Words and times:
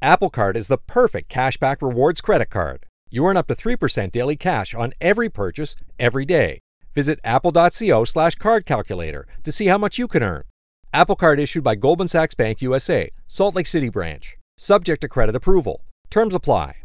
Apple 0.00 0.30
Card 0.30 0.56
is 0.56 0.68
the 0.68 0.78
perfect 0.78 1.28
cashback 1.28 1.82
rewards 1.82 2.20
credit 2.20 2.50
card. 2.50 2.86
You 3.10 3.26
earn 3.26 3.36
up 3.36 3.48
to 3.48 3.56
3% 3.56 4.12
daily 4.12 4.36
cash 4.36 4.72
on 4.72 4.92
every 5.00 5.28
purchase 5.28 5.74
every 5.98 6.24
day. 6.24 6.60
Visit 6.94 7.18
apple.co 7.24 8.04
slash 8.04 8.36
to 8.36 9.52
see 9.52 9.66
how 9.66 9.78
much 9.78 9.98
you 9.98 10.06
can 10.06 10.22
earn. 10.22 10.44
Apple 10.92 11.16
Card 11.16 11.40
issued 11.40 11.64
by 11.64 11.74
Goldman 11.74 12.06
Sachs 12.06 12.36
Bank 12.36 12.62
USA, 12.62 13.10
Salt 13.26 13.56
Lake 13.56 13.66
City 13.66 13.88
branch. 13.88 14.36
Subject 14.56 15.00
to 15.00 15.08
credit 15.08 15.34
approval. 15.34 15.82
Terms 16.10 16.34
apply. 16.34 16.76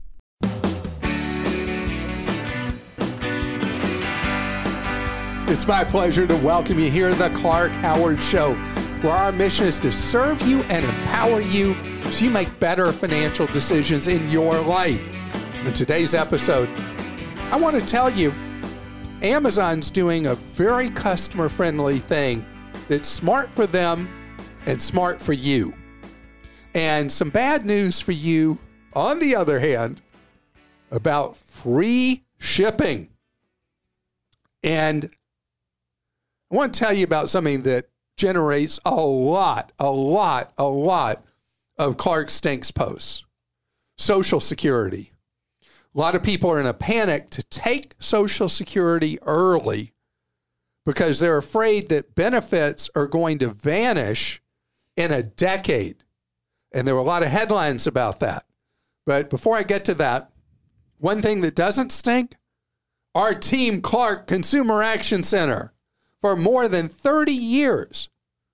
It's 5.48 5.68
my 5.68 5.84
pleasure 5.84 6.26
to 6.26 6.36
welcome 6.38 6.80
you 6.80 6.90
here 6.90 7.12
to 7.12 7.16
the 7.16 7.30
Clark 7.30 7.74
Howard 7.74 8.24
Show, 8.24 8.56
where 9.02 9.14
our 9.14 9.32
mission 9.32 9.68
is 9.68 9.80
to 9.82 9.92
serve 9.92 10.42
you 10.42 10.64
and 10.64 10.84
empower 10.84 11.42
you 11.42 11.76
so 12.14 12.26
you 12.26 12.30
make 12.30 12.60
better 12.60 12.92
financial 12.92 13.48
decisions 13.48 14.08
in 14.08 14.30
your 14.30 14.62
life. 14.62 15.04
In 15.66 15.74
today's 15.74 16.14
episode, 16.14 16.70
I 17.50 17.56
want 17.56 17.76
to 17.80 17.84
tell 17.84 18.08
you 18.08 18.32
Amazon's 19.24 19.90
doing 19.90 20.28
a 20.28 20.36
very 20.36 20.92
customer 20.92 21.50
friendly 21.50 21.98
thing 21.98 22.46
that's 22.88 23.10
smart 23.10 23.50
for 23.50 23.66
them 23.66 24.08
and 24.68 24.80
smart 24.80 25.20
for 25.24 25.34
you. 25.34 25.74
And 26.76 27.12
some 27.12 27.32
bad 27.32 27.66
news 27.66 28.00
for 28.00 28.12
you, 28.12 28.60
on 28.94 29.18
the 29.18 29.36
other 29.36 29.60
hand, 29.60 30.00
about 30.92 31.36
free 31.36 32.26
shipping. 32.38 33.10
And 34.62 35.10
I 36.52 36.56
want 36.56 36.76
to 36.76 36.80
tell 36.80 36.94
you 36.94 37.06
about 37.06 37.32
something 37.32 37.64
that 37.64 37.90
generates 38.18 38.80
a 38.86 38.94
lot, 38.94 39.72
a 39.80 39.90
lot, 39.90 40.54
a 40.60 40.66
lot 40.66 41.26
of 41.84 41.98
Clark 41.98 42.30
Stinks 42.30 42.72
posts 42.72 43.24
Social 43.98 44.40
Security. 44.40 45.12
A 45.62 46.00
lot 46.00 46.16
of 46.16 46.24
people 46.24 46.50
are 46.50 46.60
in 46.60 46.66
a 46.66 46.74
panic 46.74 47.30
to 47.32 47.44
take 47.44 47.94
Social 48.00 48.50
Security 48.50 49.20
early 49.22 49.94
because 50.86 51.20
they're 51.20 51.38
afraid 51.38 51.90
that 51.90 52.16
benefits 52.16 52.90
are 52.96 53.06
going 53.06 53.38
to 53.40 53.50
vanish 53.50 54.42
in 54.98 55.12
a 55.12 55.24
decade. 55.24 56.04
And 56.74 56.88
there 56.88 56.96
were 56.96 57.02
a 57.02 57.06
lot 57.06 57.24
of 57.24 57.30
headlines 57.30 57.86
about 57.86 58.20
that. 58.22 58.44
But 59.06 59.30
before 59.30 59.58
I 59.58 59.64
get 59.64 59.86
to 59.86 59.94
that, 59.96 60.32
one 60.98 61.22
thing 61.22 61.42
that 61.42 61.56
doesn't 61.56 61.92
stink 61.92 62.36
our 63.14 63.36
Team 63.36 63.82
Clark 63.82 64.26
Consumer 64.26 64.82
Action 64.82 65.22
Center. 65.22 65.74
For 66.20 66.36
more 66.36 66.70
than 66.70 66.88
30 66.88 67.34
years, 67.34 68.10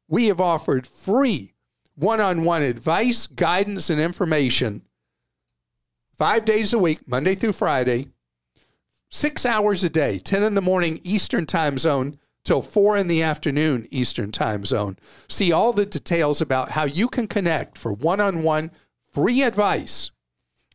we 0.08 0.25
have 0.25 0.41
offered 0.41 0.88
free 0.88 1.53
one 2.00 2.22
on 2.22 2.44
one 2.45 2.61
advice, 2.61 3.28
guidance, 3.28 3.89
and 3.89 4.00
information 4.00 4.83
five 6.17 6.45
days 6.45 6.73
a 6.73 6.80
week, 6.80 7.08
Monday 7.08 7.36
through 7.36 7.53
Friday, 7.53 8.08
six 9.09 9.45
hours 9.45 9.83
a 9.83 9.89
day, 9.89 10.17
10 10.17 10.44
in 10.44 10.53
the 10.53 10.61
morning 10.61 11.00
Eastern 11.03 11.45
time 11.45 11.77
zone 11.77 12.17
till 12.45 12.61
four 12.61 12.97
in 12.97 13.08
the 13.08 13.22
afternoon 13.22 13.86
Eastern 13.89 14.31
time 14.31 14.64
zone. 14.66 14.97
See 15.27 15.52
all 15.52 15.73
the 15.73 15.86
details 15.86 16.42
about 16.42 16.72
how 16.72 16.86
you 16.86 17.09
can 17.09 17.27
connect 17.27 17.77
for 17.77 17.92
one 17.92 18.22
on 18.22 18.44
one 18.44 18.72
free 19.11 19.44
advice 19.44 20.11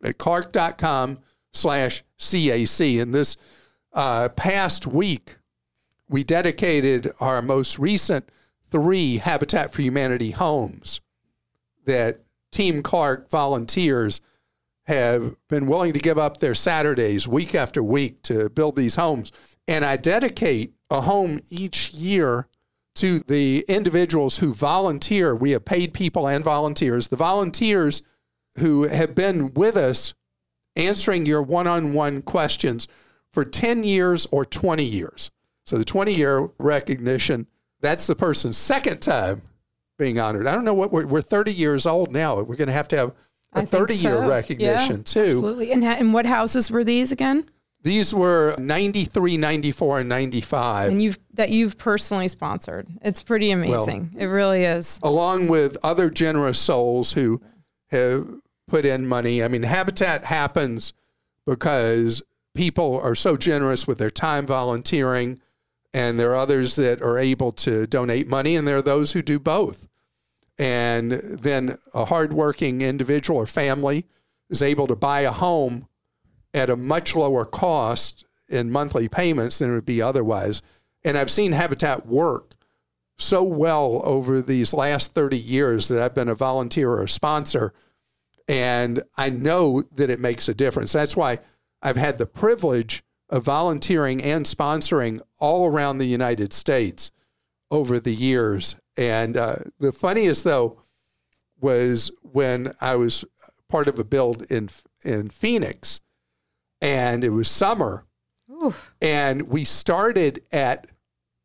at 0.02 0.18
clark.com 0.18 1.18
slash 1.52 2.02
CAC. 2.18 3.00
In 3.00 3.12
this 3.12 3.38
uh, 3.94 4.28
past 4.30 4.86
week, 4.86 5.36
we 6.08 6.22
dedicated 6.22 7.10
our 7.18 7.40
most 7.40 7.78
recent 7.78 8.28
three 8.70 9.16
Habitat 9.18 9.72
for 9.72 9.80
Humanity 9.80 10.32
homes 10.32 11.00
that 11.84 12.20
Team 12.52 12.82
Clark 12.82 13.30
volunteers 13.30 14.20
have 14.86 15.34
been 15.48 15.66
willing 15.66 15.92
to 15.92 15.98
give 15.98 16.18
up 16.18 16.38
their 16.38 16.54
Saturdays 16.54 17.26
week 17.26 17.54
after 17.54 17.82
week 17.82 18.22
to 18.22 18.50
build 18.50 18.76
these 18.76 18.96
homes. 18.96 19.32
And 19.66 19.84
I 19.84 19.96
dedicate 19.96 20.74
a 20.90 21.00
home 21.00 21.40
each 21.50 21.92
year 21.92 22.48
to 22.96 23.18
the 23.20 23.64
individuals 23.66 24.38
who 24.38 24.54
volunteer. 24.54 25.34
We 25.34 25.52
have 25.52 25.64
paid 25.64 25.94
people 25.94 26.28
and 26.28 26.44
volunteers. 26.44 27.08
The 27.08 27.16
volunteers 27.16 28.02
who 28.58 28.86
have 28.86 29.14
been 29.14 29.52
with 29.54 29.76
us 29.76 30.14
answering 30.76 31.26
your 31.26 31.42
one 31.42 31.66
on 31.66 31.94
one 31.94 32.22
questions 32.22 32.86
for 33.32 33.44
10 33.44 33.82
years 33.82 34.26
or 34.26 34.44
20 34.44 34.84
years. 34.84 35.30
So 35.66 35.76
the 35.78 35.84
20 35.84 36.14
year 36.14 36.50
recognition, 36.58 37.48
that's 37.80 38.06
the 38.06 38.14
person's 38.14 38.56
second 38.56 39.00
time 39.00 39.42
being 39.98 40.18
honored. 40.18 40.46
I 40.46 40.54
don't 40.54 40.64
know 40.64 40.74
what 40.74 40.92
we're, 40.92 41.06
we're 41.06 41.22
30 41.22 41.52
years 41.52 41.86
old 41.86 42.12
now. 42.12 42.36
We're 42.40 42.56
going 42.56 42.68
to 42.68 42.74
have 42.74 42.88
to 42.88 42.96
have 42.96 43.12
a 43.52 43.64
30 43.64 43.94
year 43.94 44.12
so. 44.14 44.28
recognition 44.28 44.98
yeah, 44.98 45.02
too. 45.02 45.20
Absolutely. 45.20 45.72
And, 45.72 45.84
and 45.84 46.12
what 46.12 46.26
houses 46.26 46.70
were 46.70 46.84
these 46.84 47.12
again? 47.12 47.48
These 47.82 48.14
were 48.14 48.56
93, 48.58 49.36
94, 49.36 50.00
and 50.00 50.08
95. 50.08 50.90
And 50.90 51.02
you've 51.02 51.18
that 51.34 51.50
you've 51.50 51.76
personally 51.76 52.28
sponsored. 52.28 52.88
It's 53.02 53.22
pretty 53.22 53.50
amazing. 53.50 54.10
Well, 54.14 54.22
it 54.22 54.26
really 54.26 54.64
is. 54.64 54.98
Along 55.02 55.48
with 55.48 55.76
other 55.82 56.08
generous 56.08 56.58
souls 56.58 57.12
who 57.12 57.42
have 57.90 58.26
put 58.68 58.86
in 58.86 59.06
money. 59.06 59.44
I 59.44 59.48
mean, 59.48 59.64
Habitat 59.64 60.24
happens 60.24 60.94
because 61.46 62.22
people 62.54 62.98
are 62.98 63.14
so 63.14 63.36
generous 63.36 63.86
with 63.86 63.98
their 63.98 64.10
time 64.10 64.46
volunteering, 64.46 65.40
and 65.94 66.18
there 66.18 66.32
are 66.32 66.36
others 66.36 66.74
that 66.74 67.00
are 67.00 67.18
able 67.18 67.52
to 67.52 67.86
donate 67.86 68.28
money, 68.28 68.56
and 68.56 68.66
there 68.66 68.78
are 68.78 68.82
those 68.82 69.12
who 69.12 69.22
do 69.22 69.38
both. 69.38 69.88
And 70.58 71.12
then 71.12 71.78
a 71.94 72.04
hardworking 72.06 72.82
individual 72.82 73.38
or 73.38 73.46
family 73.46 74.04
is 74.50 74.60
able 74.60 74.88
to 74.88 74.96
buy 74.96 75.20
a 75.20 75.30
home 75.30 75.88
at 76.52 76.68
a 76.68 76.76
much 76.76 77.14
lower 77.14 77.44
cost 77.44 78.24
in 78.48 78.72
monthly 78.72 79.08
payments 79.08 79.58
than 79.58 79.70
it 79.70 79.74
would 79.74 79.86
be 79.86 80.02
otherwise. 80.02 80.62
And 81.04 81.16
I've 81.16 81.30
seen 81.30 81.52
Habitat 81.52 82.06
work 82.06 82.54
so 83.16 83.44
well 83.44 84.02
over 84.04 84.42
these 84.42 84.74
last 84.74 85.14
30 85.14 85.38
years 85.38 85.86
that 85.88 86.02
I've 86.02 86.14
been 86.14 86.28
a 86.28 86.34
volunteer 86.34 86.90
or 86.90 87.04
a 87.04 87.08
sponsor. 87.08 87.72
And 88.48 89.00
I 89.16 89.30
know 89.30 89.82
that 89.94 90.10
it 90.10 90.18
makes 90.18 90.48
a 90.48 90.54
difference. 90.54 90.92
That's 90.92 91.16
why 91.16 91.38
I've 91.80 91.96
had 91.96 92.18
the 92.18 92.26
privilege 92.26 93.04
of 93.34 93.42
volunteering 93.42 94.22
and 94.22 94.46
sponsoring 94.46 95.20
all 95.40 95.66
around 95.66 95.98
the 95.98 96.06
United 96.06 96.52
States 96.52 97.10
over 97.68 97.98
the 97.98 98.14
years. 98.14 98.76
And 98.96 99.36
uh, 99.36 99.56
the 99.80 99.90
funniest, 99.90 100.44
though, 100.44 100.82
was 101.60 102.12
when 102.22 102.74
I 102.80 102.94
was 102.94 103.24
part 103.68 103.88
of 103.88 103.98
a 103.98 104.04
build 104.04 104.44
in 104.44 104.68
in 105.04 105.30
Phoenix, 105.30 106.00
and 106.80 107.24
it 107.24 107.30
was 107.30 107.48
summer, 107.48 108.06
Oof. 108.62 108.94
and 109.02 109.48
we 109.48 109.64
started 109.64 110.42
at 110.52 110.86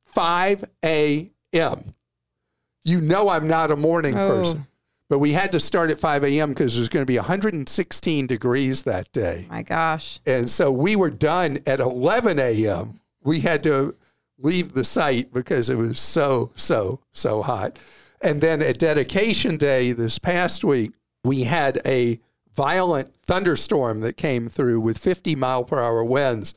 five 0.05 0.63
a.m. 0.85 1.95
You 2.83 3.01
know, 3.01 3.29
I'm 3.29 3.47
not 3.47 3.71
a 3.71 3.75
morning 3.75 4.15
oh. 4.15 4.27
person, 4.27 4.67
but 5.09 5.19
we 5.19 5.33
had 5.33 5.51
to 5.51 5.59
start 5.59 5.89
at 5.89 5.99
5 5.99 6.23
a.m. 6.23 6.49
because 6.49 6.77
it 6.77 6.79
was 6.79 6.89
going 6.89 7.01
to 7.01 7.11
be 7.11 7.17
116 7.17 8.27
degrees 8.27 8.83
that 8.83 9.11
day. 9.11 9.47
My 9.49 9.63
gosh! 9.63 10.19
And 10.25 10.49
so 10.49 10.71
we 10.71 10.95
were 10.95 11.09
done 11.09 11.59
at 11.65 11.79
11 11.79 12.39
a.m. 12.39 13.01
We 13.23 13.41
had 13.41 13.63
to 13.63 13.95
leave 14.37 14.73
the 14.73 14.85
site 14.85 15.33
because 15.33 15.69
it 15.69 15.75
was 15.75 15.99
so, 15.99 16.51
so, 16.55 17.01
so 17.11 17.41
hot. 17.41 17.77
And 18.21 18.41
then 18.41 18.61
at 18.61 18.79
dedication 18.79 19.57
day 19.57 19.91
this 19.91 20.19
past 20.19 20.63
week, 20.63 20.91
we 21.23 21.43
had 21.43 21.81
a 21.85 22.19
violent 22.53 23.13
thunderstorm 23.23 24.01
that 24.01 24.17
came 24.17 24.49
through 24.49 24.81
with 24.81 24.97
50 24.97 25.35
mile 25.35 25.63
per 25.63 25.81
hour 25.81 26.03
winds. 26.03 26.53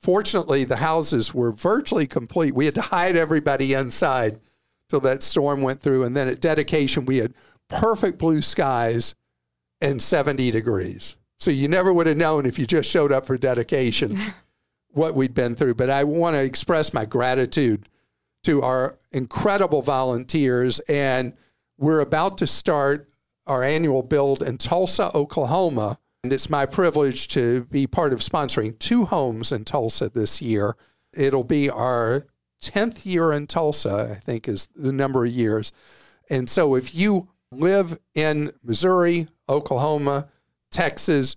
Fortunately, 0.00 0.64
the 0.64 0.76
houses 0.76 1.34
were 1.34 1.52
virtually 1.52 2.06
complete. 2.06 2.54
We 2.54 2.66
had 2.66 2.74
to 2.76 2.82
hide 2.82 3.16
everybody 3.16 3.72
inside 3.72 4.40
till 4.88 5.00
that 5.00 5.22
storm 5.22 5.62
went 5.62 5.80
through. 5.80 6.04
And 6.04 6.16
then 6.16 6.28
at 6.28 6.40
dedication, 6.40 7.06
we 7.06 7.18
had 7.18 7.34
perfect 7.68 8.18
blue 8.18 8.42
skies 8.42 9.14
and 9.80 10.00
70 10.00 10.50
degrees. 10.50 11.16
So 11.38 11.50
you 11.50 11.68
never 11.68 11.92
would 11.92 12.06
have 12.06 12.16
known 12.16 12.46
if 12.46 12.58
you 12.58 12.66
just 12.66 12.90
showed 12.90 13.12
up 13.12 13.26
for 13.26 13.36
dedication. 13.36 14.18
what 14.96 15.14
we'd 15.14 15.34
been 15.34 15.54
through. 15.54 15.74
But 15.74 15.90
I 15.90 16.04
want 16.04 16.34
to 16.34 16.42
express 16.42 16.94
my 16.94 17.04
gratitude 17.04 17.88
to 18.44 18.62
our 18.62 18.98
incredible 19.12 19.82
volunteers. 19.82 20.78
And 20.80 21.34
we're 21.76 22.00
about 22.00 22.38
to 22.38 22.46
start 22.46 23.08
our 23.46 23.62
annual 23.62 24.02
build 24.02 24.42
in 24.42 24.56
Tulsa, 24.56 25.10
Oklahoma. 25.14 25.98
And 26.24 26.32
it's 26.32 26.48
my 26.48 26.64
privilege 26.64 27.28
to 27.28 27.66
be 27.66 27.86
part 27.86 28.12
of 28.12 28.20
sponsoring 28.20 28.78
two 28.78 29.04
homes 29.04 29.52
in 29.52 29.64
Tulsa 29.64 30.08
this 30.08 30.40
year. 30.40 30.76
It'll 31.12 31.44
be 31.44 31.68
our 31.68 32.26
10th 32.62 33.04
year 33.04 33.32
in 33.32 33.46
Tulsa, 33.46 34.08
I 34.12 34.14
think 34.14 34.48
is 34.48 34.66
the 34.74 34.92
number 34.92 35.26
of 35.26 35.30
years. 35.30 35.72
And 36.30 36.48
so 36.48 36.74
if 36.74 36.94
you 36.94 37.28
live 37.52 37.98
in 38.14 38.52
Missouri, 38.62 39.28
Oklahoma, 39.48 40.28
Texas, 40.70 41.36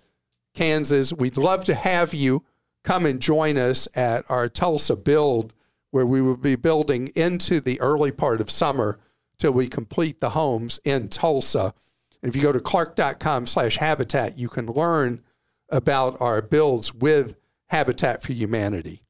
Kansas, 0.54 1.14
we'd 1.14 1.38
love 1.38 1.64
to 1.66 1.76
have 1.76 2.14
you 2.14 2.44
come 2.84 3.06
and 3.06 3.22
join 3.22 3.58
us 3.58 3.88
at 3.96 4.26
our 4.30 4.50
Tulsa 4.50 4.96
build, 4.96 5.54
where 5.92 6.06
we 6.06 6.22
will 6.22 6.38
be 6.38 6.56
building 6.56 7.08
into 7.16 7.60
the 7.60 7.80
early 7.80 8.12
part 8.12 8.42
of 8.42 8.50
summer 8.50 9.00
till 9.38 9.52
we 9.52 9.68
complete 9.68 10.20
the 10.20 10.32
homes 10.32 10.80
in 10.84 11.08
Tulsa. 11.08 11.74
And 12.22 12.30
if 12.30 12.36
you 12.36 12.42
go 12.42 12.52
to 12.52 12.60
clark.com 12.60 13.48
slash 13.48 13.78
habitat, 13.78 14.38
you 14.38 14.50
can 14.50 14.66
learn 14.66 15.24
about 15.70 16.20
our 16.20 16.42
builds 16.42 16.94
with 16.94 17.36
Habitat 17.68 18.24
for 18.24 18.34
Humanity. 18.34 19.04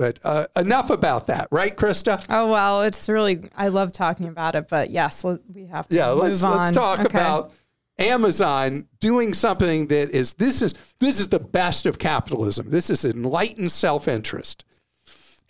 But 0.00 0.18
uh, 0.24 0.46
enough 0.56 0.88
about 0.88 1.26
that, 1.26 1.48
right, 1.50 1.76
Krista? 1.76 2.24
Oh 2.30 2.50
well, 2.50 2.80
it's 2.80 3.06
really 3.06 3.50
I 3.54 3.68
love 3.68 3.92
talking 3.92 4.28
about 4.28 4.54
it, 4.54 4.66
but 4.66 4.88
yes, 4.88 5.22
we 5.22 5.66
have 5.66 5.88
to. 5.88 5.94
Yeah, 5.94 6.08
let's 6.08 6.42
on. 6.42 6.58
let's 6.58 6.74
talk 6.74 7.00
okay. 7.00 7.08
about 7.10 7.52
Amazon 7.98 8.88
doing 8.98 9.34
something 9.34 9.88
that 9.88 10.08
is 10.08 10.32
this 10.34 10.62
is 10.62 10.72
this 11.00 11.20
is 11.20 11.28
the 11.28 11.38
best 11.38 11.84
of 11.84 11.98
capitalism. 11.98 12.70
This 12.70 12.88
is 12.88 13.04
enlightened 13.04 13.72
self-interest. 13.72 14.64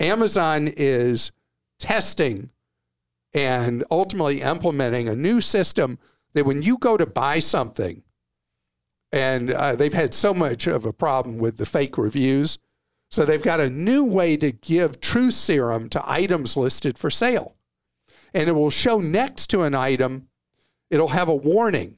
Amazon 0.00 0.66
is 0.76 1.30
testing 1.78 2.50
and 3.32 3.84
ultimately 3.88 4.42
implementing 4.42 5.08
a 5.08 5.14
new 5.14 5.40
system 5.40 5.96
that 6.34 6.44
when 6.44 6.60
you 6.60 6.76
go 6.76 6.96
to 6.96 7.06
buy 7.06 7.38
something, 7.38 8.02
and 9.12 9.52
uh, 9.52 9.76
they've 9.76 9.94
had 9.94 10.12
so 10.12 10.34
much 10.34 10.66
of 10.66 10.84
a 10.84 10.92
problem 10.92 11.38
with 11.38 11.56
the 11.56 11.66
fake 11.66 11.96
reviews 11.96 12.58
so 13.10 13.24
they've 13.24 13.42
got 13.42 13.60
a 13.60 13.68
new 13.68 14.04
way 14.04 14.36
to 14.36 14.52
give 14.52 15.00
truth 15.00 15.34
serum 15.34 15.88
to 15.90 16.02
items 16.10 16.56
listed 16.56 16.96
for 16.96 17.10
sale. 17.10 17.56
And 18.32 18.48
it 18.48 18.52
will 18.52 18.70
show 18.70 18.98
next 18.98 19.48
to 19.48 19.62
an 19.62 19.74
item, 19.74 20.28
it'll 20.90 21.08
have 21.08 21.28
a 21.28 21.34
warning 21.34 21.96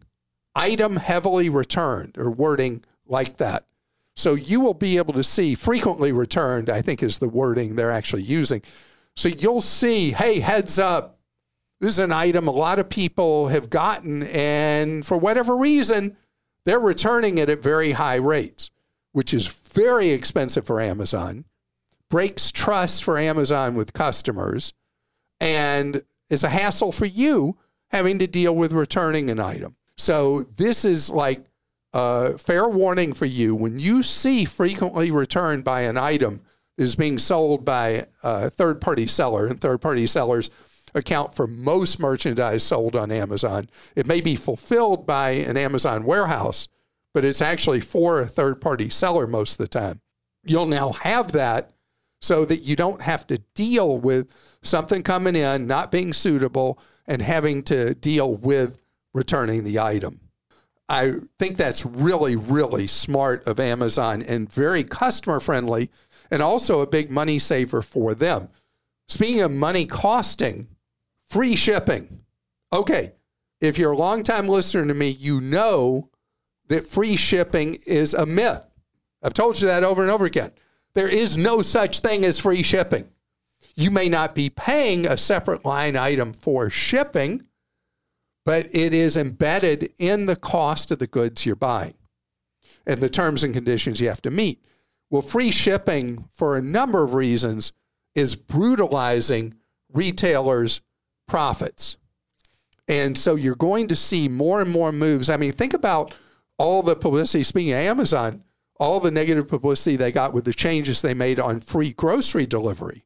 item 0.54 0.96
heavily 0.96 1.48
returned 1.48 2.16
or 2.16 2.30
wording 2.30 2.82
like 3.06 3.36
that. 3.36 3.66
So 4.16 4.34
you 4.34 4.60
will 4.60 4.74
be 4.74 4.96
able 4.96 5.14
to 5.14 5.22
see 5.22 5.54
frequently 5.54 6.12
returned, 6.12 6.70
I 6.70 6.82
think 6.82 7.02
is 7.02 7.18
the 7.18 7.28
wording 7.28 7.76
they're 7.76 7.90
actually 7.90 8.22
using. 8.22 8.62
So 9.16 9.28
you'll 9.28 9.60
see, 9.60 10.12
hey, 10.12 10.40
heads 10.40 10.78
up, 10.78 11.18
this 11.80 11.90
is 11.94 11.98
an 11.98 12.12
item 12.12 12.48
a 12.48 12.52
lot 12.52 12.78
of 12.78 12.88
people 12.88 13.48
have 13.48 13.68
gotten, 13.68 14.22
and 14.24 15.04
for 15.04 15.18
whatever 15.18 15.56
reason, 15.56 16.16
they're 16.64 16.78
returning 16.78 17.38
it 17.38 17.50
at 17.50 17.62
very 17.62 17.92
high 17.92 18.16
rates 18.16 18.70
which 19.12 19.32
is 19.32 19.46
very 19.46 20.10
expensive 20.10 20.66
for 20.66 20.80
Amazon, 20.80 21.44
breaks 22.10 22.50
trust 22.50 23.04
for 23.04 23.18
Amazon 23.18 23.74
with 23.74 23.92
customers, 23.92 24.72
and 25.40 26.02
is 26.28 26.44
a 26.44 26.48
hassle 26.48 26.92
for 26.92 27.06
you 27.06 27.56
having 27.90 28.18
to 28.18 28.26
deal 28.26 28.54
with 28.54 28.72
returning 28.72 29.30
an 29.30 29.38
item. 29.38 29.76
So 29.96 30.42
this 30.42 30.84
is 30.84 31.10
like 31.10 31.44
a 31.92 32.38
fair 32.38 32.68
warning 32.68 33.12
for 33.12 33.26
you 33.26 33.54
when 33.54 33.78
you 33.78 34.02
see 34.02 34.44
frequently 34.44 35.10
returned 35.10 35.64
by 35.64 35.82
an 35.82 35.98
item 35.98 36.40
is 36.78 36.96
being 36.96 37.18
sold 37.18 37.64
by 37.64 38.06
uh, 38.22 38.44
a 38.44 38.50
third 38.50 38.80
party 38.80 39.06
seller, 39.06 39.46
and 39.46 39.60
third 39.60 39.80
party 39.80 40.06
sellers 40.06 40.50
account 40.94 41.34
for 41.34 41.46
most 41.46 42.00
merchandise 42.00 42.62
sold 42.62 42.96
on 42.96 43.10
Amazon. 43.10 43.68
It 43.94 44.06
may 44.06 44.20
be 44.20 44.36
fulfilled 44.36 45.06
by 45.06 45.30
an 45.30 45.56
Amazon 45.56 46.04
warehouse, 46.04 46.68
but 47.14 47.24
it's 47.24 47.42
actually 47.42 47.80
for 47.80 48.20
a 48.20 48.26
third 48.26 48.60
party 48.60 48.88
seller 48.88 49.26
most 49.26 49.52
of 49.52 49.58
the 49.58 49.68
time. 49.68 50.00
You'll 50.44 50.66
now 50.66 50.92
have 50.92 51.32
that 51.32 51.72
so 52.20 52.44
that 52.44 52.62
you 52.62 52.76
don't 52.76 53.02
have 53.02 53.26
to 53.26 53.38
deal 53.54 53.98
with 53.98 54.32
something 54.62 55.02
coming 55.02 55.36
in, 55.36 55.66
not 55.66 55.90
being 55.90 56.12
suitable, 56.12 56.78
and 57.06 57.20
having 57.20 57.62
to 57.64 57.94
deal 57.94 58.36
with 58.36 58.78
returning 59.12 59.64
the 59.64 59.80
item. 59.80 60.20
I 60.88 61.14
think 61.38 61.56
that's 61.56 61.84
really, 61.84 62.36
really 62.36 62.86
smart 62.86 63.46
of 63.46 63.58
Amazon 63.58 64.22
and 64.22 64.52
very 64.52 64.84
customer 64.84 65.40
friendly 65.40 65.90
and 66.30 66.42
also 66.42 66.80
a 66.80 66.86
big 66.86 67.10
money 67.10 67.38
saver 67.38 67.82
for 67.82 68.14
them. 68.14 68.48
Speaking 69.08 69.40
of 69.40 69.50
money 69.50 69.84
costing, 69.84 70.68
free 71.28 71.56
shipping. 71.56 72.24
Okay, 72.72 73.12
if 73.60 73.78
you're 73.78 73.92
a 73.92 73.96
longtime 73.96 74.48
listener 74.48 74.86
to 74.86 74.94
me, 74.94 75.08
you 75.08 75.40
know 75.40 76.08
that 76.72 76.86
free 76.86 77.16
shipping 77.16 77.78
is 77.86 78.14
a 78.14 78.26
myth. 78.26 78.66
I've 79.22 79.34
told 79.34 79.60
you 79.60 79.68
that 79.68 79.84
over 79.84 80.02
and 80.02 80.10
over 80.10 80.24
again. 80.24 80.50
There 80.94 81.08
is 81.08 81.38
no 81.38 81.62
such 81.62 82.00
thing 82.00 82.24
as 82.24 82.38
free 82.38 82.62
shipping. 82.62 83.08
You 83.74 83.90
may 83.90 84.08
not 84.08 84.34
be 84.34 84.50
paying 84.50 85.06
a 85.06 85.16
separate 85.16 85.64
line 85.64 85.96
item 85.96 86.32
for 86.32 86.68
shipping, 86.68 87.46
but 88.44 88.66
it 88.72 88.92
is 88.92 89.16
embedded 89.16 89.92
in 89.98 90.26
the 90.26 90.36
cost 90.36 90.90
of 90.90 90.98
the 90.98 91.06
goods 91.06 91.46
you're 91.46 91.56
buying 91.56 91.94
and 92.86 93.00
the 93.00 93.08
terms 93.08 93.44
and 93.44 93.54
conditions 93.54 94.00
you 94.00 94.08
have 94.08 94.22
to 94.22 94.30
meet. 94.30 94.64
Well, 95.10 95.22
free 95.22 95.50
shipping, 95.50 96.28
for 96.32 96.56
a 96.56 96.62
number 96.62 97.02
of 97.02 97.14
reasons, 97.14 97.72
is 98.14 98.34
brutalizing 98.34 99.54
retailers' 99.92 100.80
profits. 101.28 101.96
And 102.88 103.16
so 103.16 103.36
you're 103.36 103.54
going 103.54 103.88
to 103.88 103.96
see 103.96 104.28
more 104.28 104.60
and 104.60 104.70
more 104.70 104.90
moves. 104.90 105.30
I 105.30 105.36
mean, 105.36 105.52
think 105.52 105.72
about 105.74 106.14
all 106.58 106.82
the 106.82 106.96
publicity, 106.96 107.42
speaking 107.42 107.72
of 107.72 107.78
Amazon, 107.78 108.44
all 108.78 109.00
the 109.00 109.10
negative 109.10 109.48
publicity 109.48 109.96
they 109.96 110.12
got 110.12 110.32
with 110.32 110.44
the 110.44 110.52
changes 110.52 111.02
they 111.02 111.14
made 111.14 111.38
on 111.38 111.60
free 111.60 111.92
grocery 111.92 112.46
delivery, 112.46 113.04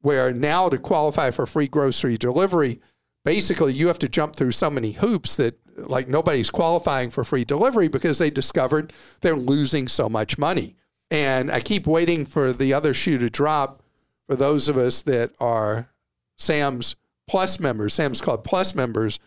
where 0.00 0.32
now 0.32 0.68
to 0.68 0.78
qualify 0.78 1.30
for 1.30 1.46
free 1.46 1.68
grocery 1.68 2.16
delivery, 2.16 2.80
basically 3.24 3.72
you 3.72 3.86
have 3.86 3.98
to 4.00 4.08
jump 4.08 4.36
through 4.36 4.50
so 4.50 4.70
many 4.70 4.92
hoops 4.92 5.36
that 5.36 5.58
like 5.76 6.08
nobody's 6.08 6.50
qualifying 6.50 7.10
for 7.10 7.24
free 7.24 7.44
delivery 7.44 7.88
because 7.88 8.18
they 8.18 8.30
discovered 8.30 8.92
they're 9.20 9.36
losing 9.36 9.88
so 9.88 10.08
much 10.08 10.38
money. 10.38 10.76
And 11.10 11.50
I 11.50 11.60
keep 11.60 11.86
waiting 11.86 12.24
for 12.24 12.52
the 12.52 12.72
other 12.72 12.94
shoe 12.94 13.18
to 13.18 13.30
drop 13.30 13.82
for 14.26 14.36
those 14.36 14.68
of 14.68 14.76
us 14.76 15.02
that 15.02 15.32
are 15.40 15.88
Sam's 16.36 16.96
Plus 17.28 17.60
members, 17.60 17.94
Sam's 17.94 18.20
Club 18.20 18.44
Plus 18.44 18.74
members, 18.74 19.18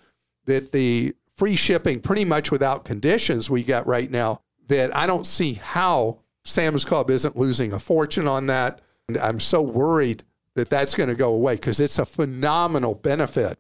that 0.46 0.72
the 0.72 1.16
free 1.38 1.56
shipping 1.56 2.00
pretty 2.00 2.26
much 2.26 2.52
without 2.52 2.86
conditions 2.86 3.50
we 3.50 3.64
got 3.64 3.86
right 3.88 4.10
now 4.10 4.42
that 4.68 4.96
I 4.96 5.06
don't 5.06 5.28
see 5.28 5.54
how 5.54 6.20
Sam's 6.44 6.86
Club 6.86 7.10
isn't 7.10 7.36
losing 7.36 7.74
a 7.74 7.80
fortune 7.80 8.28
on 8.28 8.48
that. 8.48 8.82
And 9.08 9.18
I'm 9.18 9.40
so 9.40 9.62
worried 9.62 10.24
that 10.56 10.70
that's 10.70 10.96
going 10.96 11.10
to 11.10 11.16
go 11.16 11.34
away 11.34 11.56
because 11.56 11.80
it's 11.80 12.00
a 12.00 12.06
phenomenal 12.06 12.96
benefit 12.96 13.60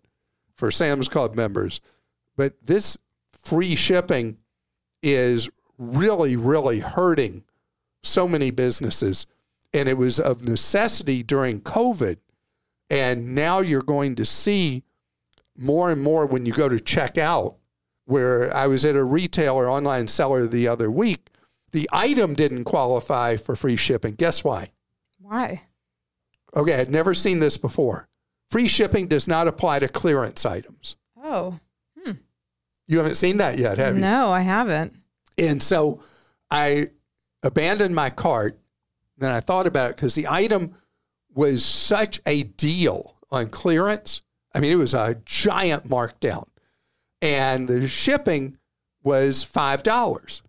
for 0.55 0.71
Sam's 0.71 1.09
Club 1.09 1.35
members. 1.35 1.81
But 2.37 2.53
this 2.65 2.97
free 3.31 3.75
shipping 3.75 4.37
is 5.03 5.49
really, 5.77 6.35
really 6.35 6.79
hurting 6.79 7.43
so 8.03 8.27
many 8.27 8.51
businesses. 8.51 9.25
And 9.73 9.89
it 9.89 9.97
was 9.97 10.19
of 10.19 10.41
necessity 10.41 11.21
during 11.21 11.61
COVID. 11.61 12.17
And 12.89 13.35
now 13.35 13.59
you're 13.59 13.81
going 13.81 14.15
to 14.15 14.25
see 14.25 14.83
more 15.57 15.91
and 15.91 16.01
more 16.01 16.25
when 16.25 16.45
you 16.45 16.53
go 16.53 16.69
to 16.69 16.79
check 16.79 17.17
out 17.17 17.57
where 18.05 18.53
I 18.55 18.67
was 18.67 18.85
at 18.85 18.95
a 18.95 19.03
retailer 19.03 19.69
online 19.69 20.07
seller 20.07 20.47
the 20.47 20.67
other 20.67 20.89
week. 20.89 21.29
The 21.71 21.89
item 21.91 22.33
didn't 22.33 22.63
qualify 22.63 23.35
for 23.35 23.55
free 23.55 23.75
shipping. 23.75 24.15
Guess 24.15 24.43
why? 24.43 24.71
Why? 25.19 25.63
Okay, 26.55 26.79
I'd 26.79 26.89
never 26.89 27.13
seen 27.13 27.39
this 27.39 27.57
before. 27.57 28.07
Free 28.49 28.67
shipping 28.67 29.07
does 29.07 29.27
not 29.27 29.47
apply 29.47 29.79
to 29.79 29.87
clearance 29.87 30.45
items. 30.45 30.95
Oh. 31.21 31.59
Hmm. 32.01 32.13
You 32.87 32.99
haven't 32.99 33.15
seen 33.15 33.37
that 33.37 33.57
yet, 33.57 33.77
have 33.77 33.95
you? 33.95 34.01
No, 34.01 34.31
I 34.31 34.41
haven't. 34.41 34.95
And 35.37 35.61
so 35.61 36.01
I 36.49 36.87
abandoned 37.43 37.95
my 37.95 38.09
cart. 38.09 38.59
Then 39.17 39.31
I 39.31 39.39
thought 39.39 39.67
about 39.67 39.91
it 39.91 39.95
because 39.97 40.15
the 40.15 40.27
item 40.29 40.75
was 41.33 41.65
such 41.65 42.21
a 42.25 42.43
deal 42.43 43.17
on 43.31 43.49
clearance. 43.49 44.21
I 44.53 44.59
mean, 44.59 44.71
it 44.71 44.77
was 44.77 44.93
a 44.93 45.21
giant 45.25 45.89
markdown 45.89 46.45
and 47.21 47.67
the 47.67 47.87
shipping 47.87 48.57
was 49.03 49.45
$5. 49.45 50.41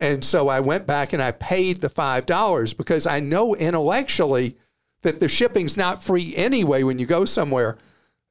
And 0.00 0.24
so 0.24 0.48
I 0.48 0.60
went 0.60 0.86
back 0.86 1.12
and 1.12 1.22
I 1.22 1.30
paid 1.30 1.76
the 1.76 1.88
$5 1.88 2.76
because 2.76 3.06
I 3.06 3.20
know 3.20 3.54
intellectually 3.54 4.56
that 5.02 5.20
the 5.20 5.28
shipping's 5.28 5.76
not 5.76 6.02
free 6.02 6.34
anyway 6.34 6.82
when 6.82 6.98
you 6.98 7.06
go 7.06 7.24
somewhere. 7.24 7.78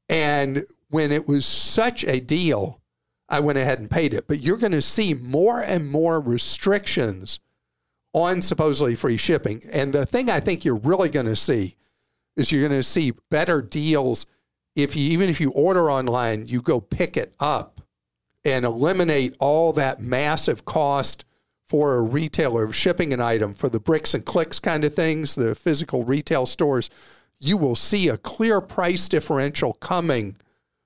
And 0.10 0.66
when 0.90 1.12
it 1.12 1.28
was 1.28 1.46
such 1.46 2.04
a 2.04 2.20
deal, 2.20 2.82
I 3.30 3.40
went 3.40 3.58
ahead 3.58 3.80
and 3.80 3.90
paid 3.90 4.14
it. 4.14 4.28
But 4.28 4.42
you're 4.42 4.58
going 4.58 4.74
to 4.74 4.82
see 4.82 5.14
more 5.14 5.62
and 5.62 5.90
more 5.90 6.20
restrictions 6.20 7.40
on 8.14 8.42
supposedly 8.42 8.96
free 8.96 9.18
shipping. 9.18 9.62
And 9.72 9.94
the 9.94 10.06
thing 10.06 10.30
I 10.30 10.42
think 10.42 10.66
you're 10.66 10.76
really 10.76 11.10
going 11.10 11.28
to 11.28 11.36
see 11.38 11.76
is 12.36 12.52
you're 12.52 12.68
going 12.68 12.80
to 12.80 12.84
see 12.84 13.14
better 13.30 13.62
deals 13.62 14.26
if 14.75 14.96
you 14.96 15.12
even 15.12 15.30
if 15.30 15.40
you 15.42 15.51
order 15.51 15.92
online, 15.92 16.48
you 16.48 16.62
go 16.62 16.80
pick 16.80 17.18
it 17.18 17.34
up 17.40 17.82
and 18.44 18.66
eliminate 18.66 19.36
all 19.40 19.74
that 19.74 20.01
massive 20.01 20.66
cost 20.66 21.25
for 21.68 21.96
a 21.96 22.01
retailer 22.01 22.63
of 22.63 22.75
shipping 22.75 23.13
an 23.13 23.22
item 23.22 23.54
for 23.54 23.70
the 23.70 23.80
bricks 23.80 24.13
and 24.13 24.25
clicks 24.25 24.60
kind 24.60 24.84
of 24.84 24.94
things, 24.94 25.36
the 25.36 25.56
physical 25.56 26.04
retail 26.04 26.46
stores, 26.46 26.90
you 27.40 27.56
will 27.56 27.75
see 27.75 28.10
a 28.10 28.18
clear 28.18 28.60
price 28.60 29.08
differential 29.08 29.74
coming 29.74 30.36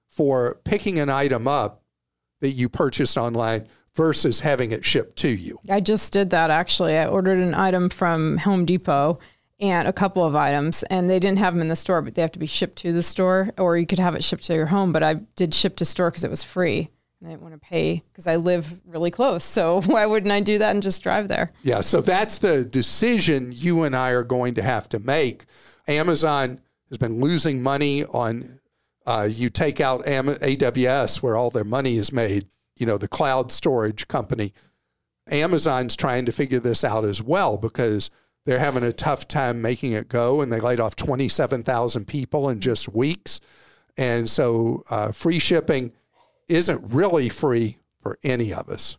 for 0.10 0.60
picking 0.64 1.00
an 1.00 1.10
item 1.10 1.48
up 1.48 1.82
that 2.42 2.52
you 2.52 2.70
purchased 2.70 3.18
online 3.18 3.68
versus 3.96 4.42
having 4.42 4.72
it 4.72 4.86
shipped 4.86 5.16
to 5.16 5.30
you. 5.30 5.60
I 5.70 5.80
just 5.80 6.14
did 6.14 6.30
that 6.30 6.52
actually. 6.52 6.98
I 6.98 7.08
ordered 7.08 7.40
an 7.40 7.56
item 7.56 7.90
from 7.90 8.38
Home 8.38 8.66
Depot 8.66 9.20
and 9.60 9.88
a 9.88 9.94
couple 9.94 10.24
of 10.24 10.36
items, 10.36 10.84
and 10.84 11.10
they 11.10 11.20
didn't 11.20 11.40
have 11.40 11.54
them 11.54 11.62
in 11.62 11.70
the 11.70 11.76
store, 11.76 12.02
but 12.02 12.16
they 12.16 12.22
have 12.22 12.32
to 12.34 12.40
be 12.40 12.46
shipped 12.46 12.78
to 12.80 12.92
the 12.92 13.04
store, 13.04 13.50
or 13.58 13.78
you 13.78 13.86
could 13.86 14.00
have 14.00 14.16
it 14.16 14.24
shipped 14.24 14.44
to 14.44 14.54
your 14.54 14.66
home. 14.68 14.92
But 14.92 15.04
I 15.04 15.16
did 15.36 15.54
ship 15.54 15.78
to 15.78 15.86
store 15.86 16.12
because 16.12 16.24
it 16.24 16.30
was 16.30 16.44
free, 16.44 16.90
and 17.20 17.30
I 17.30 17.32
didn't 17.32 17.44
want 17.44 17.54
to 17.54 17.60
pay 17.60 18.04
because 18.12 18.28
I 18.28 18.36
live 18.36 18.80
really 18.86 19.12
close. 19.12 19.44
So 19.44 19.82
why 19.86 20.06
wouldn't 20.06 20.32
I 20.32 20.42
do 20.42 20.58
that 20.58 20.72
and 20.72 20.84
just 20.84 21.04
drive 21.04 21.28
there? 21.28 21.52
Yeah, 21.64 21.82
so 21.82 22.02
that's 22.02 22.40
the 22.40 22.66
decision 22.66 23.52
you 23.54 23.84
and 23.84 23.96
I 23.96 24.10
are 24.12 24.24
going 24.24 24.56
to 24.56 24.62
have 24.62 24.90
to 24.90 25.00
make. 25.00 25.46
Amazon 25.88 26.62
has 26.90 26.98
been 26.98 27.22
losing 27.22 27.64
money 27.64 28.04
on 28.06 28.60
uh, 29.06 29.28
you 29.30 29.50
take 29.50 29.80
out 29.80 30.04
AWS 30.06 31.22
where 31.22 31.38
all 31.38 31.52
their 31.52 31.64
money 31.64 31.98
is 31.98 32.12
made, 32.12 32.46
you 32.76 32.86
know, 32.86 32.98
the 32.98 33.08
cloud 33.08 33.52
storage 33.52 34.08
company. 34.08 34.54
Amazon's 35.30 35.96
trying 35.96 36.26
to 36.26 36.32
figure 36.32 36.60
this 36.60 36.84
out 36.84 37.06
as 37.06 37.22
well 37.22 37.58
because 37.58 38.10
they're 38.46 38.60
having 38.60 38.84
a 38.84 38.94
tough 38.94 39.28
time 39.28 39.62
making 39.62 39.92
it 39.94 40.08
go, 40.08 40.42
and 40.42 40.52
they 40.52 40.60
laid 40.60 40.80
off 40.80 40.96
27,000 40.96 42.06
people 42.06 42.50
in 42.50 42.60
just 42.62 42.94
weeks. 42.94 43.42
And 43.98 44.30
so 44.30 44.84
uh, 44.90 45.12
free 45.12 45.40
shipping 45.40 45.92
isn't 46.48 46.94
really 46.94 47.30
free 47.30 47.78
for 48.02 48.18
any 48.24 48.54
of 48.54 48.70
us. 48.70 48.98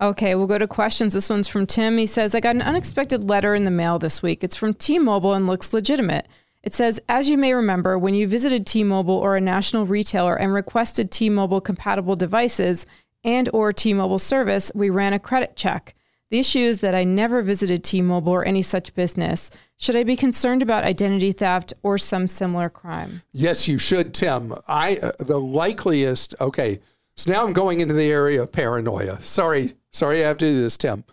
Okay, 0.00 0.34
we'll 0.34 0.46
go 0.46 0.58
to 0.58 0.66
questions. 0.66 1.14
This 1.14 1.28
one's 1.28 1.46
from 1.46 1.66
Tim. 1.66 1.98
He 1.98 2.06
says, 2.06 2.34
I 2.34 2.40
got 2.40 2.56
an 2.56 2.62
unexpected 2.62 3.28
letter 3.28 3.54
in 3.54 3.64
the 3.64 3.70
mail 3.70 3.98
this 3.98 4.22
week. 4.22 4.42
It's 4.42 4.56
from 4.56 4.74
T 4.74 4.98
Mobile 4.98 5.34
and 5.34 5.46
looks 5.46 5.72
legitimate. 5.72 6.26
It 6.62 6.74
says, 6.74 7.00
as 7.08 7.28
you 7.28 7.38
may 7.38 7.54
remember, 7.54 7.98
when 7.98 8.14
you 8.14 8.28
visited 8.28 8.66
T-Mobile 8.66 9.14
or 9.14 9.34
a 9.34 9.40
national 9.40 9.86
retailer 9.86 10.36
and 10.36 10.52
requested 10.52 11.10
T-Mobile 11.10 11.62
compatible 11.62 12.16
devices 12.16 12.84
and 13.24 13.48
or 13.54 13.72
T-Mobile 13.72 14.18
service, 14.18 14.70
we 14.74 14.90
ran 14.90 15.14
a 15.14 15.18
credit 15.18 15.56
check. 15.56 15.94
The 16.30 16.38
issue 16.38 16.60
is 16.60 16.80
that 16.80 16.94
I 16.94 17.02
never 17.02 17.42
visited 17.42 17.82
T-Mobile 17.82 18.32
or 18.32 18.44
any 18.44 18.62
such 18.62 18.94
business. 18.94 19.50
Should 19.78 19.96
I 19.96 20.04
be 20.04 20.16
concerned 20.16 20.62
about 20.62 20.84
identity 20.84 21.32
theft 21.32 21.72
or 21.82 21.98
some 21.98 22.28
similar 22.28 22.68
crime? 22.68 23.22
Yes, 23.32 23.66
you 23.66 23.78
should, 23.78 24.14
Tim. 24.14 24.52
I 24.68 24.98
uh, 25.02 25.10
the 25.18 25.40
likeliest. 25.40 26.34
Okay, 26.40 26.78
so 27.16 27.32
now 27.32 27.44
I'm 27.44 27.52
going 27.52 27.80
into 27.80 27.94
the 27.94 28.10
area 28.10 28.42
of 28.42 28.52
paranoia. 28.52 29.20
Sorry, 29.20 29.74
sorry, 29.90 30.24
I 30.24 30.28
have 30.28 30.38
to 30.38 30.46
do 30.46 30.62
this, 30.62 30.78
Tim. 30.78 31.04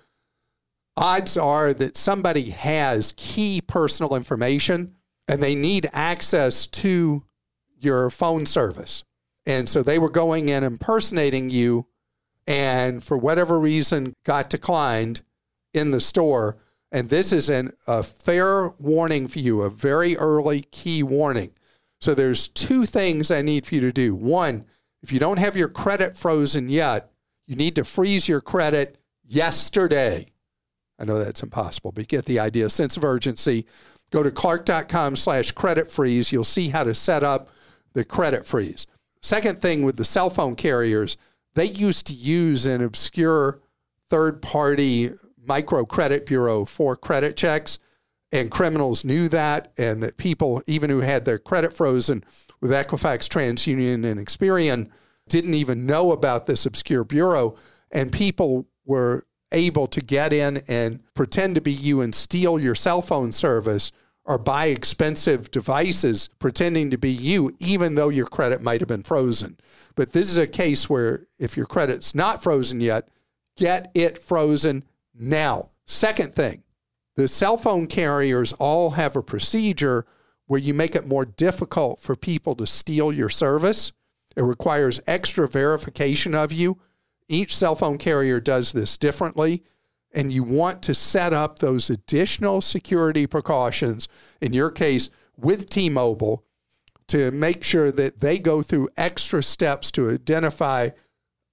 Odds 0.96 1.36
are 1.36 1.74
that 1.74 1.98
somebody 1.98 2.52
has 2.52 3.14
key 3.18 3.62
personal 3.62 4.16
information 4.16 4.96
and 5.28 5.42
they 5.42 5.56
need 5.56 5.90
access 5.94 6.68
to 6.68 7.24
your 7.80 8.10
phone 8.10 8.46
service. 8.46 9.04
And 9.46 9.68
so 9.70 9.82
they 9.82 10.00
were 10.00 10.10
going 10.10 10.50
in 10.50 10.64
impersonating 10.64 11.50
you 11.50 11.88
and 12.48 13.04
for 13.04 13.18
whatever 13.18 13.60
reason 13.60 14.14
got 14.26 14.50
declined 14.50 15.22
in 15.74 15.92
the 15.92 16.00
store. 16.00 16.58
And 16.92 17.10
this 17.10 17.34
is 17.34 17.50
an, 17.50 17.74
a 17.86 18.02
fair 18.02 18.70
warning 18.80 19.28
for 19.28 19.40
you, 19.40 19.62
a 19.62 19.70
very 19.70 20.16
early 20.16 20.62
key 20.62 21.04
warning. 21.04 21.52
So 22.00 22.14
there's 22.14 22.48
two 22.48 22.86
things 22.86 23.30
I 23.30 23.42
need 23.42 23.66
for 23.66 23.76
you 23.76 23.82
to 23.82 23.92
do. 23.92 24.16
One, 24.16 24.66
if 25.04 25.12
you 25.12 25.20
don't 25.20 25.40
have 25.40 25.58
your 25.58 25.68
credit 25.68 26.16
frozen 26.16 26.70
yet, 26.70 27.12
you 27.48 27.56
need 27.56 27.76
to 27.76 27.84
freeze 27.84 28.28
your 28.28 28.42
credit 28.42 28.98
yesterday. 29.26 30.28
I 31.00 31.06
know 31.06 31.20
that's 31.20 31.44
impossible, 31.44 31.92
but 31.92 32.08
get 32.08 32.26
the 32.26 32.40
idea. 32.40 32.70
Sense 32.70 32.98
of 32.98 33.04
urgency. 33.04 33.66
Go 34.12 34.24
to 34.24 34.32
clark.com 34.32 35.16
slash 35.16 35.52
credit 35.52 35.92
freeze. 35.92 36.32
You'll 36.32 36.44
see 36.44 36.70
how 36.70 36.84
to 36.84 36.94
set 36.94 37.24
up 37.24 37.50
the 37.94 38.06
credit 38.06 38.46
freeze. 38.46 38.88
Second 39.22 39.60
thing 39.60 39.84
with 39.84 39.98
the 39.98 40.06
cell 40.06 40.30
phone 40.30 40.56
carriers, 40.56 41.18
they 41.58 41.66
used 41.66 42.06
to 42.06 42.14
use 42.14 42.68
an 42.68 42.84
obscure 42.84 43.60
third 44.10 44.44
party 44.44 45.10
microcredit 45.44 46.28
bureau 46.28 46.66
for 46.66 46.96
credit 46.96 47.36
checks. 47.36 47.80
And 48.32 48.52
criminals 48.52 49.04
knew 49.04 49.28
that, 49.30 49.72
and 49.76 50.04
that 50.04 50.18
people, 50.18 50.62
even 50.68 50.92
who 50.92 51.00
had 51.00 51.26
their 51.26 51.40
credit 51.40 51.74
frozen 51.74 52.24
with 52.62 52.70
Equifax, 52.70 53.28
TransUnion, 53.28 54.06
and 54.06 54.20
Experian, 54.20 54.92
didn't 55.30 55.56
even 55.56 55.88
know 55.88 56.12
about 56.12 56.46
this 56.46 56.66
obscure 56.66 57.04
bureau. 57.04 57.56
And 57.90 58.12
people 58.12 58.68
were 58.86 59.26
able 59.52 59.88
to 59.88 60.02
get 60.02 60.34
in 60.34 60.62
and 60.68 61.02
pretend 61.16 61.56
to 61.56 61.62
be 61.62 61.72
you 61.72 62.02
and 62.02 62.14
steal 62.14 62.60
your 62.60 62.76
cell 62.76 63.02
phone 63.02 63.32
service 63.32 63.92
or 64.28 64.38
buy 64.38 64.66
expensive 64.66 65.50
devices 65.50 66.30
pretending 66.38 66.92
to 66.92 66.98
be 66.98 67.10
you, 67.10 67.56
even 67.60 67.96
though 67.96 68.10
your 68.10 68.28
credit 68.28 68.62
might 68.62 68.82
have 68.82 68.88
been 68.88 69.02
frozen. 69.02 69.58
But 69.96 70.12
this 70.12 70.30
is 70.30 70.38
a 70.38 70.46
case 70.46 70.90
where 70.90 71.26
if 71.40 71.58
your 71.58 71.66
credit's 71.66 72.14
not 72.14 72.44
frozen 72.44 72.82
yet, 72.82 73.08
get 73.56 73.90
it 73.96 74.22
frozen 74.22 74.84
now. 75.16 75.72
Second 75.86 76.36
thing, 76.36 76.64
the 77.16 77.28
cell 77.28 77.58
phone 77.58 77.88
carriers 77.88 78.54
all 78.54 78.92
have 78.92 79.16
a 79.16 79.24
procedure 79.24 80.06
where 80.46 80.60
you 80.60 80.74
make 80.74 80.96
it 80.96 81.08
more 81.08 81.26
difficult 81.26 82.00
for 82.00 82.16
people 82.16 82.54
to 82.56 82.68
steal 82.68 83.12
your 83.12 83.30
service. 83.30 83.92
It 84.36 84.44
requires 84.44 85.02
extra 85.08 85.48
verification 85.48 86.36
of 86.36 86.52
you 86.52 86.80
each 87.30 87.56
cell 87.56 87.76
phone 87.76 87.98
carrier 87.98 88.40
does 88.40 88.72
this 88.72 88.98
differently, 88.98 89.64
and 90.18 90.34
you 90.34 90.42
want 90.42 90.82
to 90.82 90.96
set 90.96 91.32
up 91.32 91.60
those 91.60 91.92
additional 91.92 92.60
security 92.60 93.28
precautions, 93.28 94.08
in 94.42 94.52
your 94.52 94.72
case, 94.72 95.12
with 95.38 95.70
T 95.70 95.90
Mobile, 95.90 96.44
to 97.08 97.30
make 97.30 97.64
sure 97.64 97.92
that 97.92 98.20
they 98.20 98.40
go 98.40 98.64
through 98.64 98.90
extra 98.98 99.44
steps 99.44 99.92
to 99.92 100.10
identify 100.10 100.90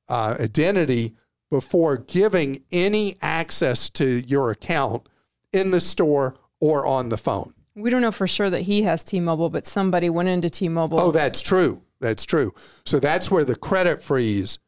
uh, 0.08 0.36
identity 0.40 1.14
before 1.50 1.98
giving 1.98 2.64
any 2.72 3.18
access 3.20 3.90
to 3.90 4.22
your 4.26 4.50
account 4.50 5.10
in 5.52 5.70
the 5.70 5.80
store 5.80 6.34
or 6.58 6.86
on 6.86 7.10
the 7.10 7.18
phone. 7.18 7.52
We 7.74 7.90
don't 7.90 8.00
know 8.00 8.12
for 8.12 8.26
sure 8.26 8.48
that 8.48 8.62
he 8.62 8.82
has 8.84 9.04
T 9.04 9.20
Mobile, 9.20 9.50
but 9.50 9.66
somebody 9.66 10.08
went 10.08 10.30
into 10.30 10.48
T 10.48 10.70
Mobile. 10.70 10.98
Oh, 10.98 11.10
that's 11.10 11.42
true. 11.42 11.82
That's 12.00 12.24
true. 12.24 12.54
So 12.86 12.98
that's 12.98 13.30
where 13.30 13.44
the 13.44 13.56
credit 13.56 14.00
freeze 14.00 14.58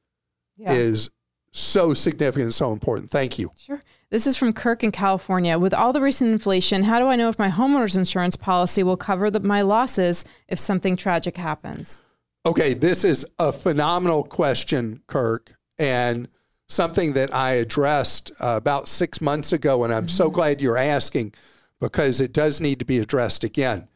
yeah. 0.59 0.73
is 0.73 1.11
so 1.57 1.95
significant 1.95 2.45
and 2.45 2.55
so 2.55 2.73
important. 2.73 3.11
Thank 3.11 3.39
you. 3.39 3.51
Sure. 3.57 3.83
This 4.11 4.27
is 4.27 4.37
from 4.37 4.53
Kirk 4.53 4.85
in 4.85 4.93
California. 4.93 5.59
With 5.59 5.75
all 5.75 5.93
the 5.93 6.01
recent 6.01 6.31
inflation, 6.31 6.85
how 6.85 6.99
do 6.99 7.09
I 7.09 7.17
know 7.17 7.29
if 7.29 7.39
my 7.39 7.49
homeowner's 7.49 7.97
insurance 7.97 8.37
policy 8.37 8.83
will 8.83 8.97
cover 8.97 9.31
the, 9.31 9.41
my 9.41 9.63
losses 9.63 10.25
if 10.49 10.59
something 10.59 10.97
tragic 10.97 11.37
happens? 11.37 12.05
Okay, 12.45 12.75
this 12.75 13.05
is 13.05 13.27
a 13.39 13.53
phenomenal 13.53 14.23
question, 14.23 15.03
Kirk, 15.09 15.55
and 15.79 16.29
something 16.69 17.15
that 17.15 17.35
I 17.35 17.53
addressed 17.53 18.31
uh, 18.41 18.55
about 18.57 18.87
six 18.87 19.21
months 19.21 19.53
ago. 19.53 19.83
And 19.83 19.93
I'm 19.93 20.05
mm-hmm. 20.05 20.09
so 20.09 20.31
glad 20.31 20.61
you're 20.61 20.77
asking 20.77 21.35
because 21.81 22.21
it 22.21 22.33
does 22.33 22.61
need 22.61 22.79
to 22.79 22.85
be 22.85 22.99
addressed 22.99 23.43
again. 23.43 23.89